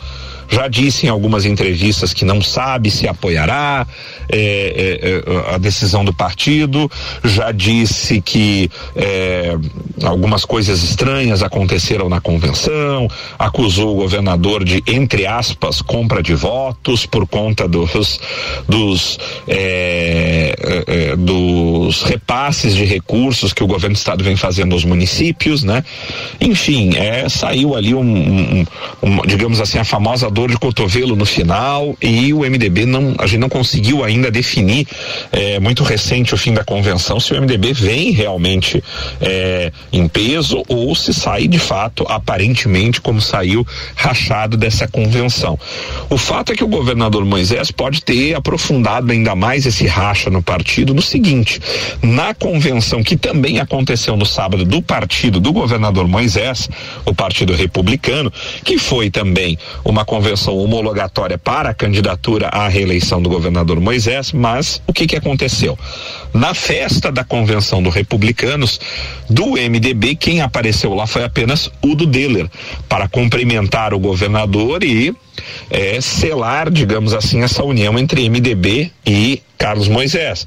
já 0.50 0.68
disse 0.68 1.06
em 1.06 1.10
algumas 1.10 1.46
entrevistas 1.46 2.14
que 2.14 2.26
não 2.26 2.42
sabe 2.42 2.90
se 2.90 3.08
apoiará 3.08 3.86
é, 4.30 4.38
é, 4.38 5.52
é 5.52 5.56
a 5.56 5.58
decisão 5.58 6.04
do 6.04 6.14
partido, 6.14 6.90
já 7.24 7.52
disse 7.52 8.22
que 8.22 8.70
é, 8.96 9.56
algumas 10.04 10.46
coisas 10.46 10.84
estranhas 10.84 11.44
aconteceram 11.44 12.10
na 12.10 12.22
convenção, 12.22 13.08
acusou 13.38 13.94
o 13.94 13.96
governador 13.96 14.64
de, 14.64 14.84
entre 14.88 15.26
aspas, 15.26 15.82
compra 15.82 16.22
de 16.22 16.34
votos 16.34 17.06
por 17.06 17.28
conta 17.28 17.68
dos, 17.68 18.20
dos, 18.68 19.20
é, 19.48 21.16
dos 21.18 22.04
repasses 22.04 22.76
de 22.76 22.86
recursos 22.86 23.54
que 23.54 23.64
o 23.64 23.68
governo 23.68 23.96
do 23.96 23.98
estado 23.98 24.24
vem 24.24 24.36
fazendo 24.36 24.74
aos 24.74 24.84
municípios, 24.84 25.64
né? 25.64 25.84
Enfim, 26.40 26.96
é, 26.96 27.28
saiu 27.30 27.76
ali 27.76 27.94
um, 27.94 28.02
um, 28.02 28.66
um 29.02 29.22
digamos 29.26 29.60
assim, 29.60 29.78
a 29.78 29.84
famosa 29.84 30.30
dor 30.38 30.52
de 30.52 30.58
cotovelo 30.58 31.15
no 31.15 31.26
final 31.26 31.97
e 32.00 32.32
o 32.32 32.41
MDB 32.41 32.86
não, 32.86 33.15
a 33.17 33.26
gente 33.26 33.39
não 33.39 33.50
conseguiu 33.50 34.04
ainda 34.04 34.30
definir, 34.30 34.88
é, 35.32 35.60
muito 35.60 35.84
recente 35.84 36.36
o 36.36 36.38
fim 36.38 36.54
da 36.54 36.63
convenção, 36.63 37.19
se 37.19 37.34
o 37.34 37.41
MDB 37.41 37.73
vem 37.73 38.12
realmente 38.12 38.84
é, 39.19 39.71
em 39.91 40.08
peso 40.08 40.63
ou 40.67 40.93
se 40.93 41.12
sai 41.12 41.47
de 41.47 41.58
fato, 41.58 42.06
aparentemente, 42.08 43.02
como 43.02 43.19
saiu 43.19 43.65
rachado 43.95 44.56
dessa 44.56 44.88
convenção. 44.88 45.58
O 46.08 46.19
fato 46.19 46.52
é 46.52 46.56
que 46.56 46.63
o 46.63 46.67
governador 46.67 47.26
Moisés 47.26 47.71
pode 47.71 48.04
ter 48.04 48.36
aprofundado 48.36 49.12
ainda 49.12 49.34
mais 49.34 49.65
esse 49.65 49.88
racha 49.88 50.30
no 50.30 50.43
partido 50.43 50.93
no 50.93 51.02
seguinte: 51.02 51.60
na 52.04 52.36
convenção 52.36 53.02
que 53.02 53.17
também 53.17 53.60
aconteceu 53.60 54.15
no 54.15 54.26
sábado 54.26 54.63
do 54.63 54.84
partido 54.84 55.39
do 55.39 55.52
governador 55.52 56.08
Moisés, 56.08 56.69
o 57.06 57.15
Partido 57.15 57.56
Republicano, 57.56 58.32
que 58.63 58.78
foi 58.78 59.10
também 59.10 59.58
uma 59.84 60.06
convenção 60.06 60.27
homologatória 60.58 61.38
para 61.38 61.70
a 61.70 61.74
candidatura 61.74 62.48
à 62.48 62.68
reeleição 62.68 63.22
do 63.22 63.30
governador 63.30 63.80
Moisés, 63.80 64.32
mas 64.32 64.82
o 64.88 64.94
que 64.94 65.08
que 65.08 65.16
aconteceu? 65.16 65.78
Na 66.34 66.54
festa 66.54 67.12
da 67.12 67.24
convenção 67.24 67.82
do 67.82 67.90
Republicanos, 67.90 68.80
do 69.30 69.52
MDB, 69.52 70.16
quem 70.16 70.42
apareceu 70.42 70.94
lá 70.94 71.08
foi 71.08 71.24
apenas 71.24 71.72
Udo 71.82 72.06
Deller, 72.06 72.50
para 72.90 73.08
cumprimentar 73.08 73.94
o 73.94 74.00
governador 74.00 74.84
e 74.84 75.16
é, 75.70 76.02
selar, 76.02 76.70
digamos 76.72 77.13
assim, 77.13 77.42
essa 77.44 77.63
união 77.63 77.98
entre 77.98 78.30
MDB 78.30 78.92
e 79.06 79.42
Carlos 79.58 79.88
Moisés. 79.88 80.46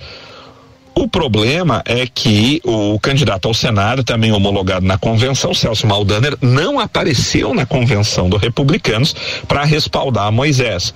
O 0.94 1.08
problema 1.08 1.82
é 1.86 2.06
que 2.06 2.60
o 2.64 2.98
candidato 2.98 3.46
ao 3.46 3.54
Senado, 3.54 4.02
também 4.02 4.32
homologado 4.32 4.84
na 4.84 4.98
convenção, 4.98 5.54
Celso 5.54 5.86
Maldaner, 5.86 6.36
não 6.40 6.80
apareceu 6.80 7.54
na 7.54 7.64
convenção 7.64 8.28
do 8.28 8.36
Republicanos 8.36 9.14
para 9.46 9.64
respaldar 9.64 10.30
Moisés. 10.32 10.92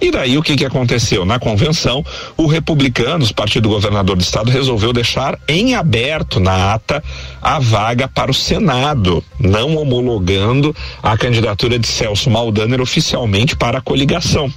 E 0.00 0.10
daí 0.10 0.36
o 0.38 0.42
que, 0.42 0.56
que 0.56 0.64
aconteceu? 0.64 1.24
Na 1.24 1.38
convenção, 1.38 2.04
o 2.36 2.46
Republicanos, 2.46 3.32
partido 3.32 3.68
governador 3.68 4.16
do 4.16 4.22
estado, 4.22 4.50
resolveu 4.50 4.92
deixar 4.92 5.38
em 5.46 5.74
aberto 5.74 6.40
na 6.40 6.74
ata 6.74 7.02
a 7.40 7.58
vaga 7.58 8.08
para 8.08 8.30
o 8.30 8.34
Senado, 8.34 9.22
não 9.38 9.76
homologando 9.76 10.74
a 11.02 11.16
candidatura 11.16 11.78
de 11.78 11.86
Celso 11.86 12.30
Maldaner 12.30 12.80
oficialmente 12.80 13.56
para 13.56 13.78
a 13.78 13.82
coligação. 13.82 14.50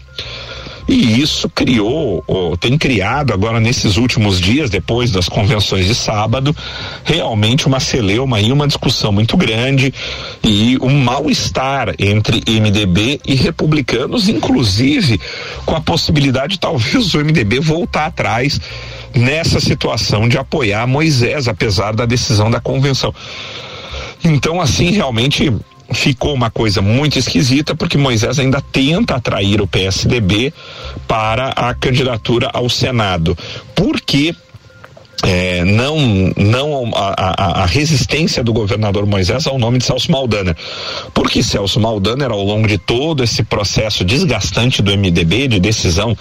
E 0.87 1.19
isso 1.21 1.49
criou, 1.49 2.23
ou 2.25 2.55
tem 2.55 2.77
criado 2.77 3.33
agora 3.33 3.59
nesses 3.59 3.97
últimos 3.97 4.39
dias, 4.39 4.69
depois 4.69 5.11
das 5.11 5.27
convenções 5.27 5.85
de 5.85 5.93
sábado, 5.93 6.55
realmente 7.03 7.67
uma 7.67 7.79
celeuma 7.79 8.39
e 8.39 8.51
uma 8.51 8.67
discussão 8.67 9.11
muito 9.11 9.35
grande 9.35 9.93
e 10.41 10.77
um 10.81 10.97
mal-estar 11.03 11.93
entre 11.99 12.41
MDB 12.47 13.19
e 13.25 13.35
republicanos, 13.35 14.29
inclusive 14.29 15.19
com 15.65 15.75
a 15.75 15.81
possibilidade 15.81 16.57
talvez 16.57 17.13
o 17.13 17.19
MDB 17.19 17.59
voltar 17.59 18.05
atrás 18.05 18.59
nessa 19.13 19.59
situação 19.59 20.27
de 20.29 20.37
apoiar 20.37 20.87
Moisés, 20.87 21.47
apesar 21.47 21.93
da 21.93 22.05
decisão 22.05 22.49
da 22.49 22.61
convenção. 22.61 23.13
Então, 24.23 24.61
assim, 24.61 24.91
realmente 24.91 25.51
ficou 25.91 26.33
uma 26.33 26.49
coisa 26.49 26.81
muito 26.81 27.17
esquisita 27.17 27.75
porque 27.75 27.97
Moisés 27.97 28.39
ainda 28.39 28.61
tenta 28.61 29.15
atrair 29.15 29.61
o 29.61 29.67
PSDB 29.67 30.53
para 31.07 31.49
a 31.49 31.73
candidatura 31.73 32.49
ao 32.53 32.69
Senado. 32.69 33.37
Por 33.75 34.01
que 34.01 34.35
é, 35.23 35.63
não, 35.63 35.97
não 36.37 36.91
a, 36.95 37.13
a, 37.17 37.63
a, 37.63 37.65
resistência 37.65 38.43
do 38.43 38.53
governador 38.53 39.05
Moisés 39.05 39.47
ao 39.47 39.57
nome 39.57 39.79
de 39.79 39.85
Celso 39.85 40.11
Maldaner. 40.11 40.55
Porque 41.13 41.41
Celso 41.41 41.79
Maldaner, 41.79 42.31
ao 42.31 42.43
longo 42.43 42.67
de 42.67 42.77
todo 42.77 43.23
esse 43.23 43.43
processo 43.43 44.05
desgastante 44.05 44.81
do 44.81 44.95
MDB, 44.95 45.47
de 45.47 45.59
decisão 45.59 46.15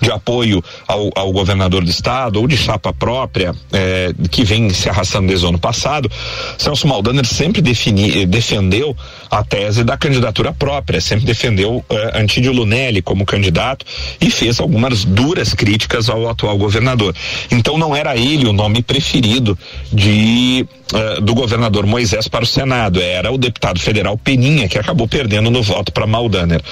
de 0.00 0.10
apoio 0.10 0.62
ao, 0.86 1.10
ao 1.16 1.32
governador 1.32 1.82
do 1.82 1.90
estado 1.90 2.40
ou 2.40 2.46
de 2.46 2.56
chapa 2.56 2.92
própria, 2.92 3.54
é, 3.72 4.12
que 4.30 4.44
vem 4.44 4.70
se 4.70 4.88
arrastando 4.88 5.28
desde 5.28 5.46
o 5.46 5.48
ano 5.48 5.58
passado, 5.58 6.10
Celso 6.58 6.86
Maldaner 6.86 7.24
sempre 7.24 7.62
defini, 7.62 8.26
defendeu 8.26 8.94
a 9.30 9.42
tese 9.42 9.82
da 9.82 9.96
candidatura 9.96 10.52
própria, 10.52 11.00
sempre 11.00 11.24
defendeu 11.24 11.82
é, 11.88 12.20
Antídio 12.20 12.52
Lunelli 12.52 13.00
como 13.00 13.24
candidato 13.24 13.86
e 14.20 14.30
fez 14.30 14.60
algumas 14.60 15.04
duras 15.04 15.54
críticas 15.54 16.10
ao 16.10 16.28
atual 16.28 16.58
governador. 16.58 17.14
Então 17.50 17.78
não 17.78 17.96
era 17.96 18.14
ele 18.16 18.41
o 18.46 18.52
nome 18.52 18.82
preferido 18.82 19.58
de 19.92 20.66
uh, 20.92 21.20
do 21.20 21.34
governador 21.34 21.86
Moisés 21.86 22.28
para 22.28 22.44
o 22.44 22.46
Senado. 22.46 23.00
Era 23.00 23.32
o 23.32 23.38
deputado 23.38 23.80
federal 23.80 24.16
Peninha, 24.16 24.68
que 24.68 24.78
acabou 24.78 25.08
perdendo 25.08 25.50
no 25.50 25.62
voto 25.62 25.92
para 25.92 26.06
Maldaner. 26.06 26.62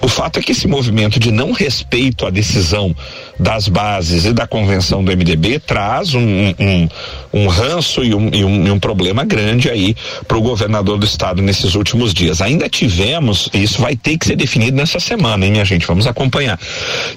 O 0.00 0.08
fato 0.08 0.38
é 0.38 0.42
que 0.42 0.52
esse 0.52 0.68
movimento 0.68 1.18
de 1.18 1.30
não 1.30 1.52
respeito 1.52 2.26
à 2.26 2.30
decisão 2.30 2.94
das 3.38 3.68
bases 3.68 4.24
e 4.24 4.32
da 4.32 4.46
convenção 4.46 5.02
do 5.02 5.10
MDB 5.10 5.58
traz 5.58 6.14
um, 6.14 6.20
um, 6.58 6.88
um 7.32 7.46
ranço 7.48 8.04
e 8.04 8.14
um, 8.14 8.30
e 8.32 8.44
um, 8.44 8.66
e 8.66 8.70
um 8.70 8.78
problema 8.78 9.24
grande 9.24 9.70
aí 9.70 9.96
para 10.26 10.36
o 10.36 10.42
governador 10.42 10.98
do 10.98 11.06
estado 11.06 11.42
nesses 11.42 11.74
últimos 11.74 12.12
dias. 12.12 12.40
Ainda 12.40 12.68
tivemos, 12.68 13.48
e 13.52 13.62
isso 13.62 13.80
vai 13.80 13.96
ter 13.96 14.18
que 14.18 14.26
ser 14.26 14.36
definido 14.36 14.76
nessa 14.76 15.00
semana, 15.00 15.44
hein, 15.44 15.52
minha 15.52 15.64
gente? 15.64 15.86
Vamos 15.86 16.06
acompanhar. 16.06 16.58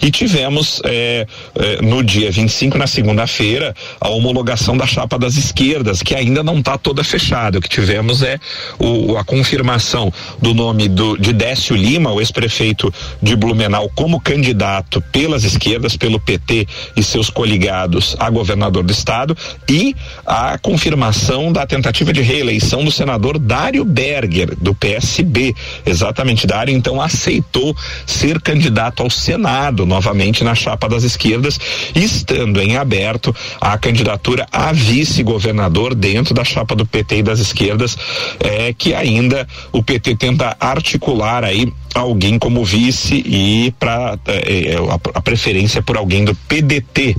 E 0.01 0.09
tivemos 0.09 0.81
é, 0.85 1.25
é, 1.55 1.81
no 1.81 2.03
dia 2.03 2.31
25, 2.31 2.77
na 2.77 2.87
segunda-feira, 2.87 3.75
a 3.99 4.09
homologação 4.09 4.77
da 4.77 4.85
chapa 4.85 5.17
das 5.17 5.35
esquerdas, 5.35 6.01
que 6.01 6.15
ainda 6.15 6.43
não 6.43 6.59
está 6.59 6.77
toda 6.77 7.03
fechada. 7.03 7.57
O 7.57 7.61
que 7.61 7.69
tivemos 7.69 8.21
é 8.21 8.39
o, 8.79 9.17
a 9.17 9.23
confirmação 9.23 10.11
do 10.41 10.53
nome 10.53 10.87
do, 10.87 11.17
de 11.17 11.33
Décio 11.33 11.75
Lima, 11.75 12.11
o 12.11 12.19
ex-prefeito 12.19 12.93
de 13.21 13.35
Blumenau, 13.35 13.89
como 13.95 14.19
candidato 14.19 15.01
pelas 15.11 15.43
esquerdas, 15.43 15.95
pelo 16.05 16.19
PT 16.19 16.67
e 16.95 17.01
seus 17.01 17.31
coligados 17.31 18.15
a 18.19 18.29
governador 18.29 18.83
do 18.83 18.91
estado, 18.91 19.35
e 19.67 19.95
a 20.23 20.55
confirmação 20.55 21.51
da 21.51 21.65
tentativa 21.65 22.13
de 22.13 22.21
reeleição 22.21 22.85
do 22.85 22.91
senador 22.91 23.39
Dário 23.39 23.83
Berger, 23.83 24.55
do 24.55 24.75
PSB. 24.75 25.55
Exatamente, 25.83 26.45
Dário 26.45 26.71
então 26.75 27.01
aceitou 27.01 27.75
ser 28.05 28.39
candidato 28.39 29.01
ao 29.01 29.09
Senado 29.09 29.83
novamente 29.83 30.43
na 30.43 30.53
chapa 30.53 30.87
das 30.87 31.01
esquerdas, 31.01 31.59
estando 31.95 32.61
em 32.61 32.77
aberto 32.77 33.35
a 33.59 33.75
candidatura 33.75 34.45
a 34.51 34.71
vice-governador 34.71 35.95
dentro 35.95 36.35
da 36.35 36.43
chapa 36.43 36.75
do 36.75 36.85
PT 36.85 37.17
e 37.17 37.23
das 37.23 37.39
esquerdas, 37.39 37.97
é, 38.39 38.71
que 38.73 38.93
ainda 38.93 39.47
o 39.71 39.81
PT 39.81 40.17
tenta 40.17 40.55
articular 40.59 41.43
aí 41.43 41.73
alguém 41.95 42.37
como 42.37 42.63
vice 42.63 43.15
e 43.25 43.73
para 43.79 44.19
é, 44.27 44.73
é, 44.73 44.75
a, 44.75 45.17
a, 45.17 45.21
preferência 45.21 45.81
por 45.81 45.95
alguém 45.95 46.25
do 46.25 46.35
PDT. 46.35 47.15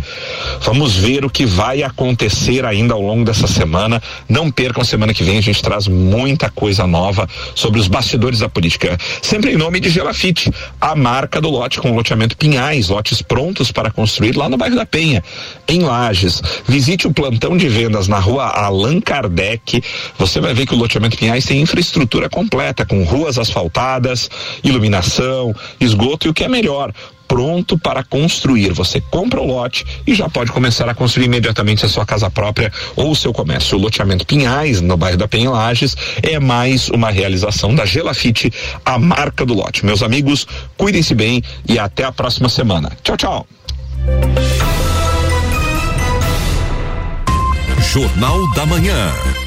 Vamos 0.61 0.95
ver 0.95 1.25
o 1.25 1.31
que 1.31 1.47
vai 1.47 1.83
acontecer 1.83 2.65
ainda 2.65 2.93
ao 2.93 3.01
longo 3.01 3.25
dessa 3.25 3.47
semana. 3.47 4.03
Não 4.29 4.51
percam 4.51 4.85
semana 4.85 5.15
que 5.15 5.25
vem, 5.25 5.39
a 5.39 5.43
gente 5.43 5.62
traz 5.62 5.89
muita 5.89 6.51
coisa 6.51 6.87
nova 6.87 7.27
sobre 7.55 7.81
os 7.81 7.89
bastidores 7.89 8.41
da 8.41 8.51
política. 8.51 8.99
Sempre 9.23 9.53
em 9.53 9.57
nome 9.57 9.81
de 9.81 9.89
Gelafite, 9.89 10.53
a 10.79 10.95
marca 10.95 11.41
do 11.41 11.49
lote 11.49 11.81
com 11.81 11.95
loteamento 11.97 12.37
Pinhais, 12.37 12.89
lotes 12.89 13.23
prontos 13.23 13.73
para 13.73 13.91
construir 13.91 14.37
lá 14.37 14.47
no 14.49 14.59
bairro 14.59 14.77
da 14.77 14.85
Penha, 14.85 15.25
em 15.67 15.81
Lages. 15.81 16.43
Visite 16.69 17.07
o 17.07 17.15
plantão 17.15 17.57
de 17.57 17.69
vendas 17.69 18.09
na 18.09 18.19
rua 18.19 18.45
Allan 18.45 19.01
Kardec. 19.01 19.83
Você 20.19 20.39
vai 20.39 20.53
ver 20.53 20.67
que 20.67 20.75
o 20.75 20.79
loteamento 20.79 21.17
Pinhais 21.17 21.47
tem 21.47 21.62
infraestrutura 21.62 22.29
completa, 22.29 22.85
com 22.85 23.03
ruas 23.05 23.39
asfaltadas, 23.39 24.29
iluminação, 24.68 25.55
esgoto 25.81 26.26
e 26.26 26.31
o 26.31 26.35
que 26.35 26.44
é 26.44 26.48
melhor, 26.48 26.92
pronto 27.26 27.79
para 27.79 28.02
construir. 28.05 28.72
Você 28.72 29.00
compra 29.00 29.40
o 29.40 29.46
lote 29.46 29.85
e 30.07 30.14
já 30.14 30.29
pode 30.29 30.52
começar 30.52 30.88
a 30.88 30.94
construir 30.94 31.26
imediatamente 31.26 31.85
a 31.85 31.88
sua 31.88 32.07
casa 32.07 32.31
própria 32.31 32.72
ou 32.94 33.11
o 33.11 33.16
seu 33.16 33.33
comércio. 33.33 33.76
O 33.76 33.81
loteamento 33.81 34.26
Pinhais, 34.26 34.81
no 34.81 34.96
bairro 34.96 35.18
da 35.18 35.29
Penha 35.29 35.50
Lages, 35.50 35.96
é 36.22 36.38
mais 36.38 36.88
uma 36.88 37.11
realização 37.11 37.74
da 37.74 37.85
Gelafite, 37.85 38.52
a 38.85 38.98
marca 38.98 39.44
do 39.44 39.55
lote. 39.55 39.85
Meus 39.85 40.02
amigos, 40.02 40.46
cuidem-se 40.76 41.14
bem 41.14 41.42
e 41.68 41.79
até 41.79 42.05
a 42.05 42.12
próxima 42.12 42.48
semana. 42.48 42.92
Tchau, 43.02 43.16
tchau. 43.16 43.46
Jornal 47.92 48.52
da 48.55 48.66
Manhã. 48.66 49.45